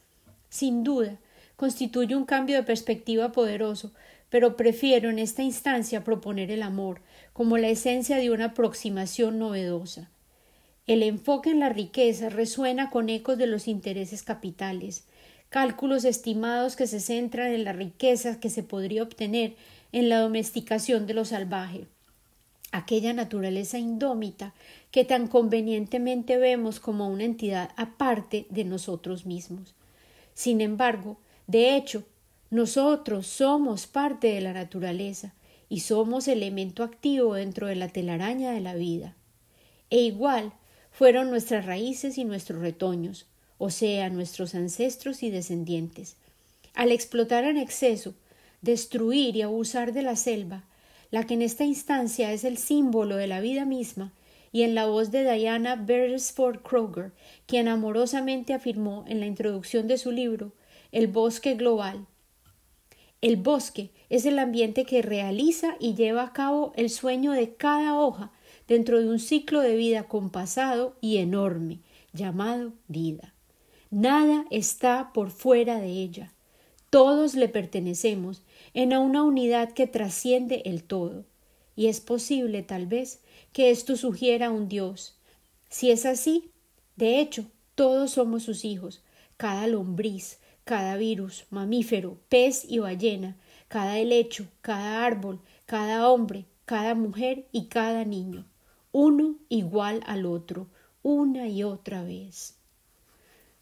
Sin 0.49 0.83
duda, 0.83 1.17
constituye 1.55 2.15
un 2.15 2.25
cambio 2.25 2.57
de 2.57 2.63
perspectiva 2.63 3.31
poderoso, 3.31 3.93
pero 4.29 4.57
prefiero 4.57 5.09
en 5.09 5.19
esta 5.19 5.41
instancia 5.41 6.03
proponer 6.03 6.51
el 6.51 6.61
amor 6.61 7.01
como 7.33 7.57
la 7.57 7.69
esencia 7.69 8.17
de 8.17 8.31
una 8.31 8.45
aproximación 8.45 9.39
novedosa. 9.39 10.09
El 10.85 11.03
enfoque 11.03 11.49
en 11.49 11.59
la 11.59 11.69
riqueza 11.69 12.29
resuena 12.29 12.89
con 12.89 13.09
ecos 13.09 13.37
de 13.37 13.47
los 13.47 13.67
intereses 13.67 14.23
capitales, 14.23 15.05
cálculos 15.49 16.03
estimados 16.03 16.75
que 16.75 16.87
se 16.87 16.99
centran 16.99 17.53
en 17.53 17.63
la 17.63 17.73
riqueza 17.73 18.39
que 18.39 18.49
se 18.49 18.63
podría 18.63 19.03
obtener 19.03 19.55
en 19.91 20.09
la 20.09 20.19
domesticación 20.19 21.07
de 21.07 21.13
lo 21.13 21.25
salvaje 21.25 21.87
aquella 22.71 23.13
naturaleza 23.13 23.77
indómita 23.77 24.53
que 24.91 25.05
tan 25.05 25.27
convenientemente 25.27 26.37
vemos 26.37 26.79
como 26.79 27.07
una 27.07 27.23
entidad 27.23 27.71
aparte 27.75 28.47
de 28.49 28.63
nosotros 28.63 29.25
mismos. 29.25 29.73
Sin 30.33 30.61
embargo, 30.61 31.17
de 31.47 31.75
hecho, 31.75 32.03
nosotros 32.49 33.27
somos 33.27 33.87
parte 33.87 34.27
de 34.27 34.41
la 34.41 34.53
naturaleza 34.53 35.33
y 35.69 35.81
somos 35.81 36.27
elemento 36.27 36.83
activo 36.83 37.33
dentro 37.33 37.67
de 37.67 37.75
la 37.75 37.89
telaraña 37.89 38.51
de 38.51 38.61
la 38.61 38.75
vida. 38.75 39.15
E 39.89 40.01
igual 40.01 40.53
fueron 40.91 41.29
nuestras 41.29 41.65
raíces 41.65 42.17
y 42.17 42.25
nuestros 42.25 42.61
retoños, 42.61 43.27
o 43.57 43.69
sea, 43.69 44.09
nuestros 44.09 44.55
ancestros 44.55 45.23
y 45.23 45.29
descendientes. 45.29 46.15
Al 46.73 46.91
explotar 46.91 47.43
en 47.43 47.57
exceso, 47.57 48.13
destruir 48.61 49.35
y 49.35 49.41
abusar 49.41 49.93
de 49.93 50.03
la 50.03 50.15
selva, 50.15 50.63
la 51.11 51.25
que 51.25 51.33
en 51.35 51.41
esta 51.41 51.63
instancia 51.63 52.31
es 52.31 52.43
el 52.43 52.57
símbolo 52.57 53.15
de 53.15 53.27
la 53.27 53.39
vida 53.39 53.65
misma, 53.65 54.13
y 54.51 54.63
en 54.63 54.75
la 54.75 54.85
voz 54.85 55.11
de 55.11 55.31
Diana 55.31 55.75
Beresford 55.75 56.61
Kroger, 56.61 57.11
quien 57.45 57.67
amorosamente 57.67 58.53
afirmó 58.53 59.05
en 59.07 59.19
la 59.19 59.25
introducción 59.25 59.87
de 59.87 59.97
su 59.97 60.11
libro 60.11 60.53
El 60.91 61.07
bosque 61.07 61.55
global. 61.55 62.07
El 63.21 63.37
bosque 63.37 63.91
es 64.09 64.25
el 64.25 64.39
ambiente 64.39 64.85
que 64.85 65.01
realiza 65.01 65.75
y 65.79 65.95
lleva 65.95 66.23
a 66.23 66.33
cabo 66.33 66.71
el 66.75 66.89
sueño 66.89 67.31
de 67.31 67.55
cada 67.55 67.99
hoja 67.99 68.31
dentro 68.67 68.99
de 68.99 69.09
un 69.09 69.19
ciclo 69.19 69.61
de 69.61 69.75
vida 69.75 70.03
compasado 70.03 70.95
y 71.01 71.17
enorme, 71.17 71.79
llamado 72.13 72.73
vida. 72.87 73.33
Nada 73.89 74.45
está 74.51 75.11
por 75.13 75.31
fuera 75.31 75.79
de 75.79 75.89
ella. 75.89 76.33
Todos 76.89 77.35
le 77.35 77.49
pertenecemos 77.49 78.43
en 78.77 78.95
una 78.95 79.23
unidad 79.23 79.71
que 79.71 79.87
trasciende 79.87 80.61
el 80.65 80.83
todo. 80.83 81.25
Y 81.75 81.87
es 81.87 81.99
posible, 81.99 82.61
tal 82.61 82.85
vez, 82.85 83.21
que 83.51 83.71
esto 83.71 83.97
sugiera 83.97 84.51
un 84.51 84.69
Dios. 84.69 85.17
Si 85.67 85.89
es 85.89 86.05
así, 86.05 86.51
de 86.95 87.19
hecho, 87.19 87.45
todos 87.73 88.11
somos 88.11 88.43
sus 88.43 88.65
hijos, 88.65 89.01
cada 89.35 89.65
lombriz, 89.65 90.37
cada 90.63 90.95
virus, 90.95 91.45
mamífero, 91.49 92.19
pez 92.29 92.65
y 92.69 92.77
ballena, 92.77 93.35
cada 93.67 93.97
helecho, 93.97 94.45
cada 94.61 95.03
árbol, 95.03 95.39
cada 95.65 96.07
hombre, 96.07 96.45
cada 96.65 96.93
mujer 96.93 97.47
y 97.51 97.69
cada 97.69 98.05
niño, 98.05 98.45
uno 98.91 99.37
igual 99.49 100.03
al 100.05 100.27
otro, 100.27 100.67
una 101.01 101.47
y 101.47 101.63
otra 101.63 102.03
vez. 102.03 102.56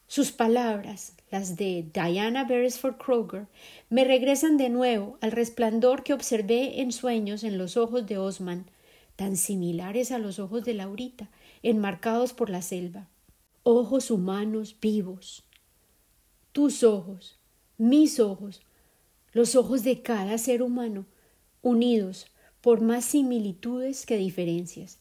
Sus 0.08 0.32
palabras, 0.32 1.14
las 1.32 1.56
de 1.56 1.90
Diana 1.92 2.44
Beresford 2.44 2.98
Kroger, 2.98 3.48
me 3.90 4.04
regresan 4.04 4.58
de 4.58 4.70
nuevo 4.70 5.18
al 5.22 5.32
resplandor 5.32 6.04
que 6.04 6.14
observé 6.14 6.82
en 6.82 6.92
sueños 6.92 7.44
en 7.44 7.58
los 7.58 7.76
ojos 7.76 8.06
de 8.06 8.20
Osman, 8.20 8.66
tan 9.16 9.36
similares 9.36 10.12
a 10.12 10.20
los 10.20 10.38
ojos 10.38 10.64
de 10.64 10.76
Laurita, 10.76 11.30
enmarcados 11.64 12.34
por 12.34 12.50
la 12.50 12.62
selva. 12.62 13.08
Ojos 13.64 14.12
humanos 14.12 14.76
vivos. 14.80 15.44
Tus 16.52 16.84
ojos, 16.84 17.40
mis 17.78 18.20
ojos, 18.20 18.62
los 19.32 19.56
ojos 19.56 19.84
de 19.84 20.02
cada 20.04 20.38
ser 20.38 20.62
humano, 20.62 21.06
unidos 21.62 22.28
por 22.62 22.80
más 22.82 23.06
similitudes 23.06 24.06
que 24.06 24.18
diferencias. 24.18 25.00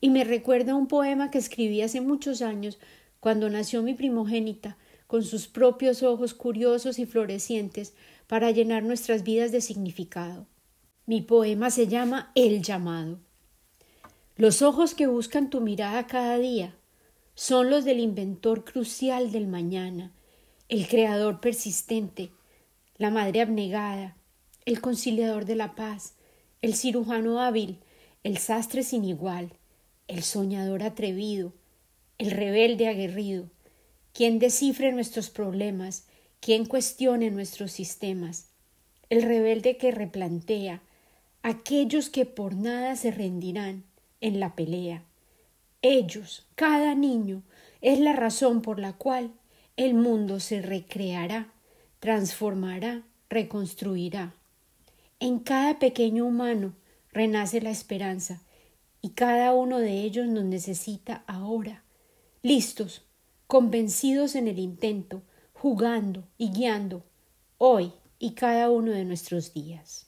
Y 0.00 0.08
me 0.08 0.24
recuerda 0.24 0.74
un 0.74 0.86
poema 0.86 1.30
que 1.30 1.38
escribí 1.38 1.82
hace 1.82 2.00
muchos 2.00 2.40
años 2.40 2.78
cuando 3.20 3.48
nació 3.50 3.82
mi 3.82 3.94
primogénita, 3.94 4.76
con 5.06 5.22
sus 5.22 5.46
propios 5.48 6.02
ojos 6.02 6.34
curiosos 6.34 6.98
y 6.98 7.06
florecientes, 7.06 7.94
para 8.26 8.50
llenar 8.50 8.82
nuestras 8.82 9.22
vidas 9.22 9.52
de 9.52 9.60
significado. 9.60 10.46
Mi 11.06 11.20
poema 11.20 11.70
se 11.70 11.88
llama 11.88 12.32
El 12.34 12.62
llamado. 12.62 13.18
Los 14.36 14.62
ojos 14.62 14.94
que 14.94 15.06
buscan 15.06 15.50
tu 15.50 15.60
mirada 15.60 16.06
cada 16.06 16.38
día 16.38 16.74
son 17.34 17.70
los 17.70 17.84
del 17.84 18.00
inventor 18.00 18.64
crucial 18.64 19.32
del 19.32 19.46
mañana, 19.46 20.12
el 20.68 20.86
creador 20.86 21.40
persistente, 21.40 22.30
la 22.96 23.10
madre 23.10 23.40
abnegada, 23.40 24.16
el 24.64 24.80
conciliador 24.80 25.44
de 25.44 25.56
la 25.56 25.74
paz, 25.74 26.14
el 26.62 26.74
cirujano 26.74 27.40
hábil, 27.40 27.80
el 28.22 28.38
sastre 28.38 28.82
sin 28.82 29.04
igual, 29.04 29.54
el 30.06 30.22
soñador 30.22 30.82
atrevido, 30.82 31.52
el 32.20 32.32
rebelde 32.32 32.86
aguerrido, 32.86 33.46
quien 34.12 34.38
descifre 34.38 34.92
nuestros 34.92 35.30
problemas, 35.30 36.06
quien 36.38 36.66
cuestione 36.66 37.30
nuestros 37.30 37.72
sistemas, 37.72 38.50
el 39.08 39.22
rebelde 39.22 39.78
que 39.78 39.90
replantea, 39.90 40.82
aquellos 41.42 42.10
que 42.10 42.26
por 42.26 42.54
nada 42.54 42.94
se 42.96 43.10
rendirán 43.10 43.84
en 44.20 44.38
la 44.38 44.54
pelea. 44.54 45.02
Ellos, 45.80 46.46
cada 46.56 46.94
niño, 46.94 47.42
es 47.80 47.98
la 47.98 48.12
razón 48.12 48.60
por 48.60 48.78
la 48.78 48.92
cual 48.92 49.32
el 49.78 49.94
mundo 49.94 50.40
se 50.40 50.60
recreará, 50.60 51.50
transformará, 52.00 53.02
reconstruirá. 53.30 54.34
En 55.20 55.38
cada 55.38 55.78
pequeño 55.78 56.26
humano 56.26 56.74
renace 57.14 57.62
la 57.62 57.70
esperanza, 57.70 58.42
y 59.00 59.10
cada 59.10 59.54
uno 59.54 59.78
de 59.78 60.02
ellos 60.02 60.26
nos 60.26 60.44
necesita 60.44 61.24
ahora, 61.26 61.82
listos, 62.42 63.02
convencidos 63.46 64.34
en 64.34 64.48
el 64.48 64.58
intento, 64.58 65.22
jugando 65.52 66.26
y 66.38 66.50
guiando, 66.50 67.04
hoy 67.58 67.92
y 68.18 68.32
cada 68.32 68.70
uno 68.70 68.92
de 68.92 69.04
nuestros 69.04 69.52
días. 69.52 70.06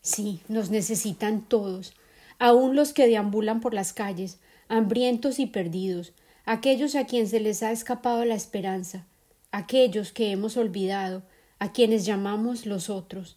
Sí, 0.00 0.40
nos 0.48 0.70
necesitan 0.70 1.46
todos, 1.46 1.94
aun 2.38 2.74
los 2.74 2.94
que 2.94 3.06
deambulan 3.06 3.60
por 3.60 3.74
las 3.74 3.92
calles, 3.92 4.38
hambrientos 4.68 5.38
y 5.38 5.46
perdidos, 5.46 6.14
aquellos 6.46 6.94
a 6.94 7.04
quienes 7.04 7.30
se 7.30 7.40
les 7.40 7.62
ha 7.62 7.70
escapado 7.70 8.24
la 8.24 8.34
esperanza, 8.34 9.06
aquellos 9.52 10.12
que 10.12 10.30
hemos 10.30 10.56
olvidado, 10.56 11.22
a 11.58 11.72
quienes 11.72 12.06
llamamos 12.06 12.64
los 12.64 12.88
otros, 12.88 13.36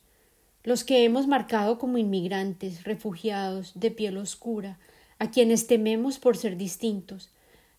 los 0.64 0.86
que 0.86 1.04
hemos 1.04 1.28
marcado 1.28 1.78
como 1.78 1.98
inmigrantes, 1.98 2.86
refugiados, 2.86 3.74
de 3.76 3.92
piel 3.92 4.18
oscura, 4.18 4.80
a 5.20 5.32
quienes 5.32 5.68
tememos 5.68 6.20
por 6.20 6.38
ser 6.38 6.58
distintos, 6.58 7.32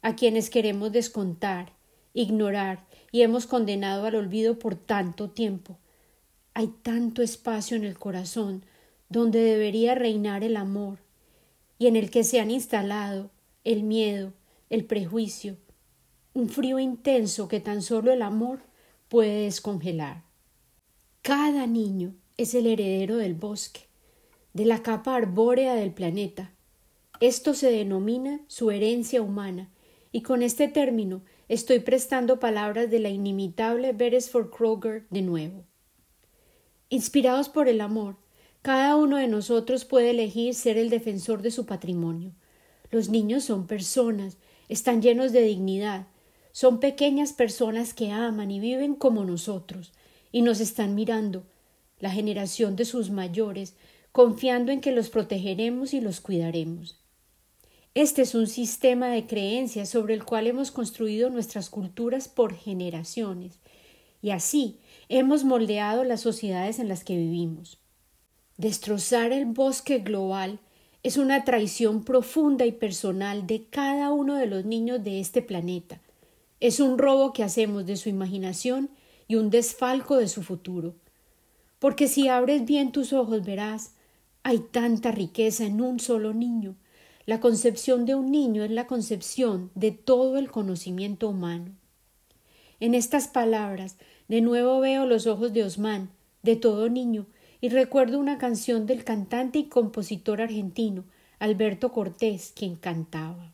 a 0.02 0.16
quienes 0.16 0.50
queremos 0.50 0.92
descontar, 0.92 1.72
ignorar 2.12 2.86
y 3.12 3.22
hemos 3.22 3.46
condenado 3.46 4.06
al 4.06 4.14
olvido 4.14 4.58
por 4.58 4.76
tanto 4.76 5.30
tiempo. 5.30 5.78
Hay 6.54 6.68
tanto 6.82 7.22
espacio 7.22 7.76
en 7.76 7.84
el 7.84 7.98
corazón 7.98 8.64
donde 9.08 9.40
debería 9.40 9.94
reinar 9.94 10.44
el 10.44 10.56
amor 10.56 10.98
y 11.78 11.86
en 11.86 11.96
el 11.96 12.10
que 12.10 12.24
se 12.24 12.40
han 12.40 12.50
instalado 12.50 13.30
el 13.64 13.82
miedo, 13.82 14.32
el 14.70 14.84
prejuicio, 14.84 15.56
un 16.32 16.48
frío 16.48 16.78
intenso 16.78 17.48
que 17.48 17.60
tan 17.60 17.82
solo 17.82 18.12
el 18.12 18.22
amor 18.22 18.60
puede 19.08 19.44
descongelar. 19.44 20.22
Cada 21.22 21.66
niño 21.66 22.14
es 22.36 22.54
el 22.54 22.66
heredero 22.66 23.16
del 23.16 23.34
bosque, 23.34 23.82
de 24.52 24.64
la 24.64 24.82
capa 24.82 25.14
arbórea 25.14 25.74
del 25.74 25.92
planeta. 25.92 26.52
Esto 27.20 27.54
se 27.54 27.70
denomina 27.70 28.40
su 28.48 28.72
herencia 28.72 29.22
humana, 29.22 29.70
y 30.10 30.22
con 30.22 30.42
este 30.42 30.66
término 30.66 31.22
estoy 31.48 31.78
prestando 31.78 32.40
palabras 32.40 32.90
de 32.90 32.98
la 32.98 33.08
inimitable 33.08 33.92
Beresford 33.92 34.50
Kroger 34.50 35.06
de 35.10 35.22
nuevo. 35.22 35.64
Inspirados 36.88 37.48
por 37.48 37.68
el 37.68 37.80
amor, 37.80 38.16
cada 38.62 38.96
uno 38.96 39.16
de 39.18 39.28
nosotros 39.28 39.84
puede 39.84 40.10
elegir 40.10 40.54
ser 40.54 40.76
el 40.76 40.90
defensor 40.90 41.40
de 41.40 41.52
su 41.52 41.66
patrimonio. 41.66 42.32
Los 42.90 43.08
niños 43.08 43.44
son 43.44 43.68
personas, 43.68 44.36
están 44.68 45.00
llenos 45.00 45.32
de 45.32 45.42
dignidad, 45.42 46.08
son 46.50 46.80
pequeñas 46.80 47.32
personas 47.32 47.94
que 47.94 48.10
aman 48.10 48.50
y 48.50 48.58
viven 48.58 48.96
como 48.96 49.24
nosotros, 49.24 49.92
y 50.32 50.42
nos 50.42 50.60
están 50.60 50.96
mirando, 50.96 51.44
la 52.00 52.10
generación 52.10 52.74
de 52.74 52.84
sus 52.84 53.10
mayores, 53.10 53.76
confiando 54.10 54.72
en 54.72 54.80
que 54.80 54.92
los 54.92 55.10
protegeremos 55.10 55.94
y 55.94 56.00
los 56.00 56.20
cuidaremos. 56.20 57.03
Este 57.94 58.22
es 58.22 58.34
un 58.34 58.48
sistema 58.48 59.06
de 59.06 59.24
creencias 59.24 59.88
sobre 59.88 60.14
el 60.14 60.24
cual 60.24 60.48
hemos 60.48 60.72
construido 60.72 61.30
nuestras 61.30 61.70
culturas 61.70 62.26
por 62.26 62.52
generaciones, 62.52 63.60
y 64.20 64.30
así 64.30 64.78
hemos 65.08 65.44
moldeado 65.44 66.02
las 66.02 66.20
sociedades 66.20 66.80
en 66.80 66.88
las 66.88 67.04
que 67.04 67.16
vivimos. 67.16 67.78
Destrozar 68.56 69.30
el 69.30 69.46
bosque 69.46 69.98
global 70.00 70.58
es 71.04 71.18
una 71.18 71.44
traición 71.44 72.02
profunda 72.02 72.66
y 72.66 72.72
personal 72.72 73.46
de 73.46 73.66
cada 73.66 74.12
uno 74.12 74.34
de 74.34 74.46
los 74.46 74.64
niños 74.64 75.04
de 75.04 75.20
este 75.20 75.40
planeta. 75.40 76.00
Es 76.58 76.80
un 76.80 76.98
robo 76.98 77.32
que 77.32 77.44
hacemos 77.44 77.86
de 77.86 77.96
su 77.96 78.08
imaginación 78.08 78.90
y 79.28 79.36
un 79.36 79.50
desfalco 79.50 80.16
de 80.16 80.26
su 80.26 80.42
futuro. 80.42 80.96
Porque 81.78 82.08
si 82.08 82.26
abres 82.26 82.64
bien 82.64 82.90
tus 82.90 83.12
ojos 83.12 83.44
verás, 83.44 83.92
hay 84.42 84.58
tanta 84.58 85.12
riqueza 85.12 85.64
en 85.64 85.80
un 85.80 86.00
solo 86.00 86.32
niño. 86.34 86.74
La 87.26 87.40
concepción 87.40 88.04
de 88.04 88.14
un 88.14 88.30
niño 88.30 88.64
es 88.64 88.70
la 88.70 88.86
concepción 88.86 89.70
de 89.74 89.92
todo 89.92 90.36
el 90.36 90.50
conocimiento 90.50 91.28
humano. 91.28 91.72
En 92.80 92.94
estas 92.94 93.28
palabras, 93.28 93.96
de 94.28 94.40
nuevo 94.40 94.80
veo 94.80 95.06
los 95.06 95.26
ojos 95.26 95.52
de 95.52 95.64
Osman, 95.64 96.10
de 96.42 96.56
todo 96.56 96.88
niño, 96.88 97.26
y 97.60 97.70
recuerdo 97.70 98.18
una 98.18 98.36
canción 98.36 98.86
del 98.86 99.04
cantante 99.04 99.58
y 99.58 99.68
compositor 99.68 100.42
argentino, 100.42 101.04
Alberto 101.38 101.92
Cortés, 101.92 102.52
quien 102.54 102.76
cantaba. 102.76 103.52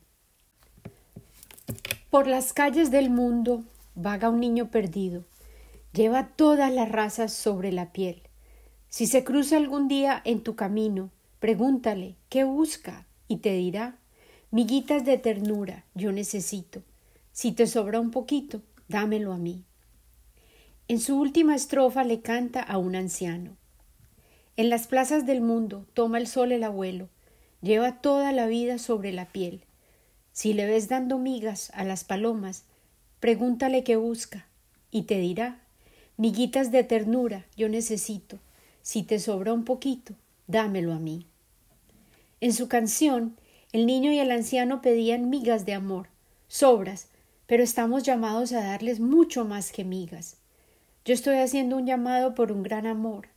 Por 2.11 2.27
las 2.27 2.53
calles 2.53 2.91
del 2.91 3.11
mundo 3.11 3.63
vaga 3.95 4.31
un 4.31 4.41
niño 4.41 4.71
perdido, 4.71 5.25
Lleva 5.93 6.29
todas 6.29 6.73
las 6.73 6.89
razas 6.89 7.33
sobre 7.33 7.73
la 7.73 7.93
piel. 7.93 8.23
Si 8.89 9.07
se 9.07 9.25
cruza 9.25 9.57
algún 9.57 9.89
día 9.89 10.23
en 10.25 10.43
tu 10.43 10.55
camino, 10.55 11.11
pregúntale 11.41 12.15
qué 12.29 12.45
busca 12.45 13.07
y 13.31 13.37
te 13.37 13.53
dirá 13.53 13.97
miguitas 14.51 15.05
de 15.05 15.17
ternura 15.17 15.85
yo 15.95 16.11
necesito. 16.11 16.83
Si 17.31 17.53
te 17.53 17.69
sobra 17.69 18.01
un 18.01 18.11
poquito, 18.11 18.61
dámelo 18.89 19.33
a 19.33 19.39
mí. 19.39 19.63
En 20.89 20.99
su 20.99 21.17
última 21.17 21.55
estrofa 21.55 22.03
le 22.03 22.23
canta 22.23 22.61
a 22.61 22.77
un 22.77 22.97
anciano. 22.97 23.57
En 24.57 24.69
las 24.69 24.89
plazas 24.89 25.27
del 25.27 25.43
mundo 25.43 25.87
toma 25.95 26.19
el 26.19 26.27
sol 26.27 26.51
el 26.51 26.65
abuelo, 26.65 27.09
lleva 27.63 28.01
toda 28.01 28.33
la 28.33 28.49
vida 28.49 28.79
sobre 28.79 29.13
la 29.13 29.27
piel. 29.27 29.63
Si 30.33 30.53
le 30.53 30.67
ves 30.67 30.89
dando 30.89 31.17
migas 31.17 31.71
a 31.73 31.85
las 31.85 32.03
palomas, 32.03 32.65
pregúntale 33.21 33.85
qué 33.85 33.95
busca 33.95 34.49
y 34.91 35.03
te 35.03 35.19
dirá 35.21 35.61
Miguitas 36.17 36.73
de 36.73 36.83
ternura 36.83 37.47
yo 37.57 37.69
necesito. 37.69 38.41
Si 38.83 39.05
te 39.05 39.21
sobra 39.21 39.53
un 39.53 39.65
poquito, 39.65 40.15
dámelo 40.49 40.93
a 40.93 40.99
mí. 40.99 41.30
En 42.41 42.53
su 42.53 42.69
canción, 42.69 43.37
el 43.73 43.87
niño 43.87 44.13
y 44.13 44.19
el 44.19 44.31
anciano 44.31 44.83
pedían 44.83 45.31
migas 45.31 45.67
de 45.67 45.75
amor, 45.75 46.09
sobras, 46.49 47.09
pero 47.47 47.63
estamos 47.63 48.03
llamados 48.03 48.53
a 48.53 48.65
darles 48.65 49.01
mucho 49.01 49.45
más 49.45 49.73
que 49.73 49.85
migas. 49.85 50.37
Yo 51.05 51.15
estoy 51.15 51.37
haciendo 51.37 51.77
un 51.77 51.87
llamado 51.87 52.35
por 52.35 52.53
un 52.53 52.63
gran 52.63 52.87
amor, 52.87 53.29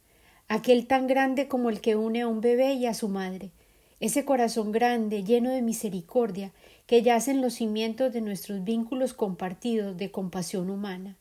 aquel 0.47 0.87
tan 0.87 1.07
grande 1.07 1.47
como 1.47 1.69
el 1.69 1.81
que 1.81 1.95
une 1.95 2.21
a 2.21 2.27
un 2.27 2.41
bebé 2.41 2.73
y 2.73 2.85
a 2.85 2.93
su 2.93 3.09
madre, 3.09 3.51
ese 3.99 4.25
corazón 4.25 4.71
grande, 4.71 5.23
lleno 5.23 5.49
de 5.49 5.61
misericordia, 5.61 6.51
que 6.87 7.01
yace 7.01 7.31
en 7.31 7.41
los 7.41 7.55
cimientos 7.55 8.11
de 8.13 8.21
nuestros 8.21 8.63
vínculos 8.63 9.13
compartidos 9.13 9.97
de 9.97 10.11
compasión 10.11 10.69
humana 10.69 11.17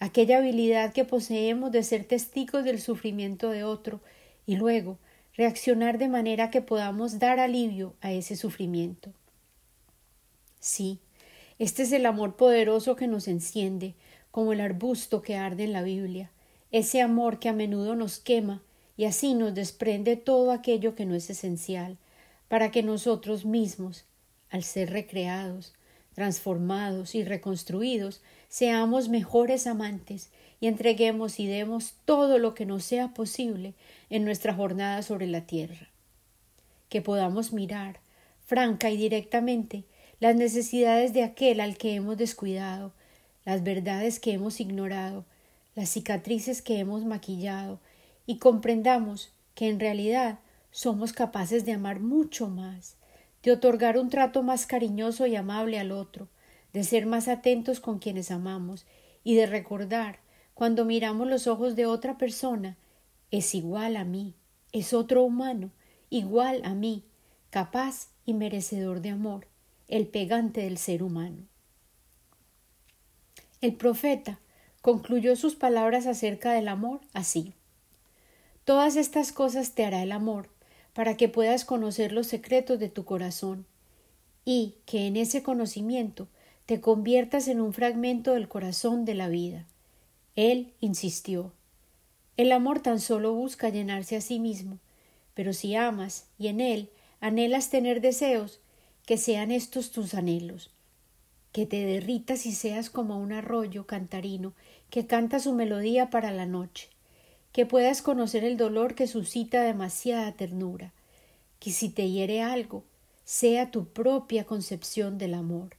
aquella 0.00 0.38
habilidad 0.38 0.92
que 0.92 1.04
poseemos 1.04 1.72
de 1.72 1.82
ser 1.82 2.04
testigos 2.04 2.64
del 2.64 2.80
sufrimiento 2.80 3.50
de 3.50 3.64
otro 3.64 4.00
y 4.46 4.56
luego 4.56 4.98
reaccionar 5.38 5.98
de 5.98 6.08
manera 6.08 6.50
que 6.50 6.60
podamos 6.60 7.20
dar 7.20 7.38
alivio 7.38 7.94
a 8.00 8.10
ese 8.10 8.34
sufrimiento. 8.34 9.12
Sí, 10.58 10.98
este 11.60 11.84
es 11.84 11.92
el 11.92 12.06
amor 12.06 12.34
poderoso 12.34 12.96
que 12.96 13.06
nos 13.06 13.28
enciende, 13.28 13.94
como 14.32 14.52
el 14.52 14.60
arbusto 14.60 15.22
que 15.22 15.36
arde 15.36 15.62
en 15.62 15.72
la 15.72 15.82
Biblia, 15.82 16.32
ese 16.72 17.00
amor 17.00 17.38
que 17.38 17.48
a 17.48 17.52
menudo 17.52 17.94
nos 17.94 18.18
quema 18.18 18.62
y 18.96 19.04
así 19.04 19.34
nos 19.34 19.54
desprende 19.54 20.16
todo 20.16 20.50
aquello 20.50 20.96
que 20.96 21.06
no 21.06 21.14
es 21.14 21.30
esencial, 21.30 21.98
para 22.48 22.72
que 22.72 22.82
nosotros 22.82 23.44
mismos, 23.44 24.06
al 24.50 24.64
ser 24.64 24.90
recreados, 24.90 25.72
transformados 26.14 27.14
y 27.14 27.22
reconstruidos, 27.22 28.22
seamos 28.48 29.08
mejores 29.08 29.66
amantes 29.66 30.30
y 30.60 30.66
entreguemos 30.66 31.38
y 31.38 31.46
demos 31.46 31.94
todo 32.04 32.38
lo 32.38 32.54
que 32.54 32.66
nos 32.66 32.84
sea 32.84 33.08
posible 33.08 33.74
en 34.10 34.24
nuestra 34.24 34.54
jornada 34.54 35.02
sobre 35.02 35.26
la 35.26 35.42
tierra. 35.42 35.88
Que 36.88 37.02
podamos 37.02 37.52
mirar, 37.52 38.00
franca 38.46 38.90
y 38.90 38.96
directamente, 38.96 39.84
las 40.20 40.34
necesidades 40.34 41.12
de 41.12 41.22
aquel 41.22 41.60
al 41.60 41.76
que 41.76 41.94
hemos 41.94 42.16
descuidado, 42.16 42.92
las 43.44 43.62
verdades 43.62 44.18
que 44.18 44.32
hemos 44.32 44.60
ignorado, 44.60 45.24
las 45.76 45.90
cicatrices 45.90 46.60
que 46.60 46.80
hemos 46.80 47.04
maquillado, 47.04 47.78
y 48.26 48.38
comprendamos 48.38 49.30
que 49.54 49.68
en 49.68 49.78
realidad 49.78 50.38
somos 50.70 51.12
capaces 51.12 51.64
de 51.64 51.72
amar 51.72 52.00
mucho 52.00 52.48
más, 52.48 52.96
de 53.42 53.52
otorgar 53.52 53.96
un 53.96 54.10
trato 54.10 54.42
más 54.42 54.66
cariñoso 54.66 55.26
y 55.26 55.36
amable 55.36 55.78
al 55.78 55.92
otro, 55.92 56.28
de 56.78 56.84
ser 56.84 57.06
más 57.06 57.26
atentos 57.26 57.80
con 57.80 57.98
quienes 57.98 58.30
amamos 58.30 58.86
y 59.24 59.34
de 59.34 59.46
recordar, 59.46 60.20
cuando 60.54 60.84
miramos 60.84 61.26
los 61.26 61.48
ojos 61.48 61.74
de 61.74 61.86
otra 61.86 62.16
persona, 62.18 62.76
es 63.32 63.52
igual 63.56 63.96
a 63.96 64.04
mí, 64.04 64.36
es 64.70 64.92
otro 64.92 65.24
humano, 65.24 65.72
igual 66.08 66.60
a 66.62 66.74
mí, 66.74 67.02
capaz 67.50 68.10
y 68.24 68.32
merecedor 68.32 69.00
de 69.00 69.10
amor, 69.10 69.48
el 69.88 70.06
pegante 70.06 70.60
del 70.60 70.78
ser 70.78 71.02
humano. 71.02 71.48
El 73.60 73.74
profeta 73.74 74.38
concluyó 74.80 75.34
sus 75.34 75.56
palabras 75.56 76.06
acerca 76.06 76.52
del 76.52 76.68
amor 76.68 77.00
así. 77.12 77.54
Todas 78.62 78.94
estas 78.94 79.32
cosas 79.32 79.72
te 79.72 79.84
hará 79.84 80.04
el 80.04 80.12
amor, 80.12 80.48
para 80.92 81.16
que 81.16 81.28
puedas 81.28 81.64
conocer 81.64 82.12
los 82.12 82.28
secretos 82.28 82.78
de 82.78 82.88
tu 82.88 83.04
corazón, 83.04 83.66
y 84.44 84.76
que 84.86 85.08
en 85.08 85.16
ese 85.16 85.42
conocimiento 85.42 86.28
te 86.68 86.82
conviertas 86.82 87.48
en 87.48 87.62
un 87.62 87.72
fragmento 87.72 88.34
del 88.34 88.46
corazón 88.46 89.06
de 89.06 89.14
la 89.14 89.28
vida. 89.28 89.64
Él 90.36 90.74
insistió. 90.80 91.54
El 92.36 92.52
amor 92.52 92.80
tan 92.80 93.00
solo 93.00 93.32
busca 93.32 93.70
llenarse 93.70 94.16
a 94.16 94.20
sí 94.20 94.38
mismo, 94.38 94.78
pero 95.32 95.54
si 95.54 95.74
amas 95.74 96.26
y 96.38 96.48
en 96.48 96.60
él 96.60 96.90
anhelas 97.20 97.70
tener 97.70 98.02
deseos, 98.02 98.60
que 99.06 99.16
sean 99.16 99.50
estos 99.50 99.92
tus 99.92 100.12
anhelos, 100.12 100.70
que 101.52 101.64
te 101.64 101.86
derritas 101.86 102.44
y 102.44 102.52
seas 102.52 102.90
como 102.90 103.18
un 103.18 103.32
arroyo 103.32 103.86
cantarino 103.86 104.52
que 104.90 105.06
canta 105.06 105.38
su 105.38 105.54
melodía 105.54 106.10
para 106.10 106.32
la 106.32 106.44
noche, 106.44 106.90
que 107.50 107.64
puedas 107.64 108.02
conocer 108.02 108.44
el 108.44 108.58
dolor 108.58 108.94
que 108.94 109.06
suscita 109.06 109.62
demasiada 109.62 110.32
ternura, 110.32 110.92
que 111.60 111.72
si 111.72 111.88
te 111.88 112.10
hiere 112.10 112.42
algo, 112.42 112.84
sea 113.24 113.70
tu 113.70 113.86
propia 113.86 114.44
concepción 114.44 115.16
del 115.16 115.32
amor, 115.32 115.78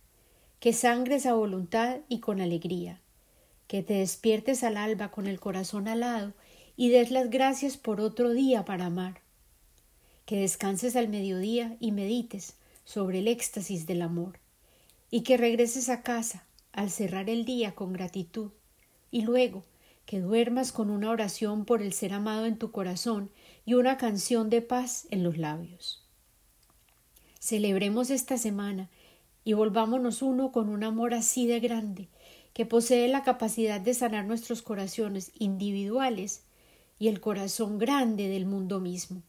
que 0.59 0.73
sangres 0.73 1.25
a 1.25 1.33
voluntad 1.33 1.99
y 2.09 2.19
con 2.19 2.41
alegría, 2.41 3.01
que 3.67 3.83
te 3.83 3.95
despiertes 3.95 4.63
al 4.63 4.77
alba 4.77 5.11
con 5.11 5.27
el 5.27 5.39
corazón 5.39 5.87
alado 5.87 6.33
y 6.75 6.89
des 6.89 7.11
las 7.11 7.29
gracias 7.29 7.77
por 7.77 8.01
otro 8.01 8.31
día 8.31 8.65
para 8.65 8.87
amar, 8.87 9.21
que 10.25 10.41
descanses 10.41 10.95
al 10.95 11.07
mediodía 11.07 11.77
y 11.79 11.91
medites 11.91 12.55
sobre 12.83 13.19
el 13.19 13.27
éxtasis 13.27 13.85
del 13.85 14.01
amor, 14.01 14.39
y 15.11 15.21
que 15.21 15.37
regreses 15.37 15.89
a 15.89 16.01
casa 16.03 16.45
al 16.71 16.89
cerrar 16.89 17.29
el 17.29 17.45
día 17.45 17.75
con 17.75 17.93
gratitud, 17.93 18.51
y 19.11 19.21
luego 19.21 19.63
que 20.05 20.19
duermas 20.19 20.71
con 20.71 20.89
una 20.89 21.11
oración 21.11 21.65
por 21.65 21.81
el 21.81 21.93
ser 21.93 22.13
amado 22.13 22.45
en 22.45 22.57
tu 22.57 22.71
corazón 22.71 23.29
y 23.65 23.75
una 23.75 23.97
canción 23.97 24.49
de 24.49 24.61
paz 24.61 25.05
en 25.11 25.23
los 25.23 25.37
labios. 25.37 26.03
Celebremos 27.39 28.09
esta 28.09 28.37
semana 28.37 28.89
y 29.49 29.53
volvámonos 29.53 30.21
uno 30.21 30.51
con 30.51 30.69
un 30.69 30.83
amor 30.83 31.15
así 31.15 31.47
de 31.47 31.59
grande, 31.59 32.07
que 32.53 32.67
posee 32.67 33.07
la 33.07 33.23
capacidad 33.23 33.81
de 33.81 33.95
sanar 33.95 34.25
nuestros 34.25 34.61
corazones 34.61 35.31
individuales 35.39 36.43
y 36.99 37.07
el 37.07 37.19
corazón 37.19 37.79
grande 37.79 38.27
del 38.27 38.45
mundo 38.45 38.79
mismo. 38.79 39.23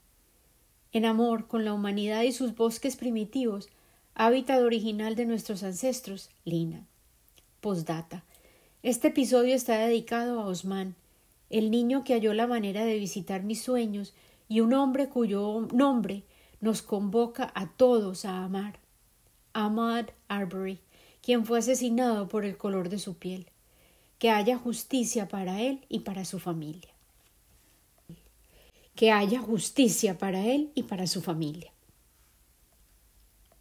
En 0.93 1.07
amor 1.07 1.47
con 1.47 1.65
la 1.65 1.73
humanidad 1.73 2.21
y 2.21 2.33
sus 2.33 2.55
bosques 2.55 2.97
primitivos, 2.97 3.71
hábitat 4.15 4.61
original 4.61 5.15
de 5.15 5.25
nuestros 5.25 5.63
ancestros, 5.63 6.29
Lina. 6.45 6.87
Postdata. 7.63 8.23
Este 8.83 9.09
episodio 9.09 9.55
está 9.55 9.79
dedicado 9.79 10.39
a 10.39 10.45
Osman, 10.45 10.97
el 11.49 11.71
niño 11.71 12.05
que 12.05 12.13
halló 12.13 12.35
la 12.35 12.47
manera 12.47 12.85
de 12.85 12.99
visitar 12.99 13.43
mis 13.43 13.63
sueños 13.63 14.13
y 14.51 14.61
un 14.61 14.75
hombre 14.75 15.09
cuyo 15.09 15.67
nombre 15.73 16.25
nos 16.61 16.83
convoca 16.83 17.51
a 17.55 17.71
todos 17.71 18.27
a 18.27 18.45
amar. 18.45 18.81
Ahmad 19.53 20.07
Arbery, 20.29 20.81
quien 21.23 21.45
fue 21.45 21.59
asesinado 21.59 22.29
por 22.29 22.45
el 22.45 22.57
color 22.57 22.89
de 22.89 22.99
su 22.99 23.15
piel. 23.15 23.47
Que 24.19 24.31
haya 24.31 24.59
justicia 24.59 25.29
para 25.29 25.61
él 25.61 25.85
y 25.89 26.01
para 26.01 26.25
su 26.25 26.39
familia. 26.39 26.91
Que 28.95 29.13
haya 29.13 29.41
justicia 29.41 30.19
para 30.19 30.45
él 30.45 30.71
y 30.75 30.83
para 30.83 31.07
su 31.07 31.23
familia. 31.23 31.73